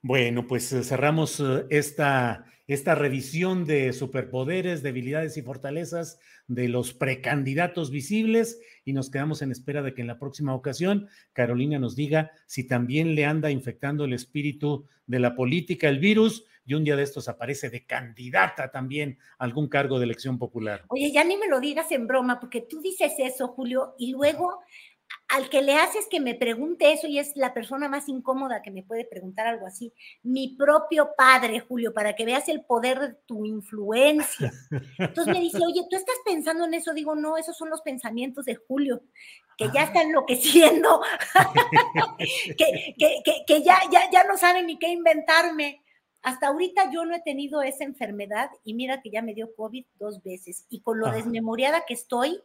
Bueno, 0.00 0.46
pues 0.46 0.72
eh, 0.72 0.82
cerramos 0.82 1.40
eh, 1.40 1.66
esta, 1.70 2.46
esta 2.66 2.94
revisión 2.94 3.64
de 3.64 3.92
superpoderes, 3.92 4.82
debilidades 4.82 5.36
y 5.36 5.42
fortalezas 5.42 6.18
de 6.48 6.68
los 6.68 6.92
precandidatos 6.92 7.90
visibles 7.90 8.60
y 8.84 8.92
nos 8.92 9.10
quedamos 9.10 9.42
en 9.42 9.52
espera 9.52 9.82
de 9.82 9.94
que 9.94 10.00
en 10.00 10.08
la 10.08 10.18
próxima 10.18 10.54
ocasión 10.54 11.08
Carolina 11.32 11.78
nos 11.78 11.94
diga 11.94 12.32
si 12.46 12.66
también 12.66 13.14
le 13.14 13.24
anda 13.24 13.50
infectando 13.50 14.04
el 14.04 14.12
espíritu 14.12 14.86
de 15.06 15.20
la 15.20 15.34
política, 15.34 15.88
el 15.88 15.98
virus, 15.98 16.44
y 16.64 16.74
un 16.74 16.84
día 16.84 16.96
de 16.96 17.02
estos 17.02 17.28
aparece 17.28 17.70
de 17.70 17.84
candidata 17.84 18.70
también 18.70 19.18
a 19.38 19.44
algún 19.44 19.68
cargo 19.68 19.98
de 19.98 20.04
elección 20.04 20.38
popular. 20.38 20.84
Oye, 20.88 21.10
ya 21.12 21.24
ni 21.24 21.36
me 21.36 21.48
lo 21.48 21.60
digas 21.60 21.90
en 21.90 22.06
broma, 22.06 22.38
porque 22.38 22.60
tú 22.60 22.80
dices 22.80 23.12
eso, 23.18 23.48
Julio, 23.48 23.94
y 23.98 24.12
luego 24.12 24.60
al 25.28 25.48
que 25.48 25.62
le 25.62 25.74
haces 25.76 26.06
que 26.10 26.20
me 26.20 26.34
pregunte 26.34 26.92
eso 26.92 27.06
y 27.06 27.18
es 27.18 27.32
la 27.36 27.54
persona 27.54 27.88
más 27.88 28.08
incómoda 28.08 28.60
que 28.60 28.70
me 28.70 28.82
puede 28.82 29.06
preguntar 29.06 29.46
algo 29.46 29.66
así, 29.66 29.92
mi 30.22 30.56
propio 30.56 31.10
padre, 31.16 31.60
Julio, 31.60 31.94
para 31.94 32.14
que 32.14 32.26
veas 32.26 32.48
el 32.48 32.64
poder 32.64 33.00
de 33.00 33.14
tu 33.26 33.46
influencia. 33.46 34.52
Entonces 34.98 35.32
me 35.32 35.40
dice, 35.40 35.58
oye, 35.64 35.86
¿tú 35.88 35.96
estás 35.96 36.16
pensando 36.24 36.66
en 36.66 36.74
eso? 36.74 36.92
Digo, 36.92 37.14
no, 37.14 37.38
esos 37.38 37.56
son 37.56 37.70
los 37.70 37.80
pensamientos 37.80 38.44
de 38.44 38.56
Julio, 38.56 39.02
que 39.56 39.70
ya 39.72 39.84
está 39.84 40.02
enloqueciendo, 40.02 41.00
que, 42.18 42.94
que, 43.46 43.62
ya, 43.62 43.78
ya, 43.90 44.10
ya 44.10 44.24
no 44.24 44.36
sabe 44.36 44.62
ni 44.62 44.78
qué 44.78 44.88
inventarme. 44.88 45.82
Hasta 46.22 46.48
ahorita 46.48 46.90
yo 46.92 47.04
no 47.04 47.16
he 47.16 47.20
tenido 47.20 47.62
esa 47.62 47.84
enfermedad 47.84 48.50
y 48.64 48.74
mira 48.74 49.00
que 49.00 49.10
ya 49.10 49.22
me 49.22 49.34
dio 49.34 49.54
COVID 49.56 49.86
dos 49.98 50.22
veces. 50.22 50.66
Y 50.68 50.82
con 50.82 51.00
lo 51.00 51.10
desmemoriada 51.10 51.84
que 51.86 51.94
estoy, 51.94 52.40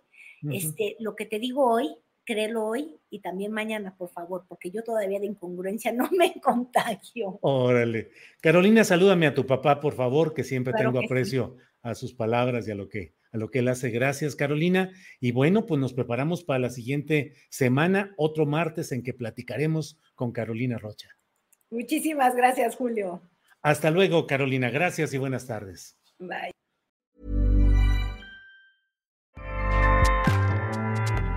este, 0.52 0.96
lo 1.00 1.16
que 1.16 1.26
te 1.26 1.38
digo 1.38 1.70
hoy, 1.70 1.96
créelo 2.28 2.66
hoy 2.66 3.00
y 3.10 3.22
también 3.22 3.54
mañana, 3.54 3.96
por 3.98 4.10
favor, 4.10 4.46
porque 4.48 4.70
yo 4.70 4.84
todavía 4.84 5.20
de 5.20 5.26
incongruencia 5.26 5.92
no 5.94 6.10
me 6.12 6.40
contagio. 6.42 7.40
Órale. 7.42 8.12
Carolina, 8.42 8.84
salúdame 8.84 9.26
a 9.26 9.34
tu 9.34 9.48
papá, 9.48 9.80
por 9.80 9.94
favor, 9.94 10.34
que 10.34 10.44
siempre 10.44 10.74
tengo 10.74 11.00
aprecio 11.00 11.56
a 11.82 11.96
sus 11.96 12.14
palabras 12.14 12.68
y 12.68 12.72
a 12.72 12.76
lo 12.76 12.90
que 12.90 13.16
a 13.32 13.38
lo 13.38 13.50
que 13.50 13.60
él 13.60 13.68
hace. 13.68 13.90
Gracias, 13.90 14.36
Carolina. 14.36 14.92
Y 15.20 15.32
bueno, 15.32 15.66
pues 15.66 15.82
nos 15.82 15.94
preparamos 15.94 16.44
para 16.44 16.60
la 16.60 16.70
siguiente 16.70 17.34
semana, 17.50 18.14
otro 18.18 18.46
martes 18.46 18.92
en 18.92 19.04
que 19.04 19.14
platicaremos 19.14 20.00
con 20.16 20.32
Carolina 20.32 20.78
Rocha. 20.78 21.10
Muchísimas 21.70 22.36
gracias, 22.36 22.76
Julio. 22.76 23.22
Hasta 23.62 23.92
luego, 23.92 24.28
Carolina. 24.28 24.70
Gracias 24.70 25.14
y 25.14 25.18
buenas 25.18 25.46
tardes. 25.46 25.98
Bye. 26.20 26.57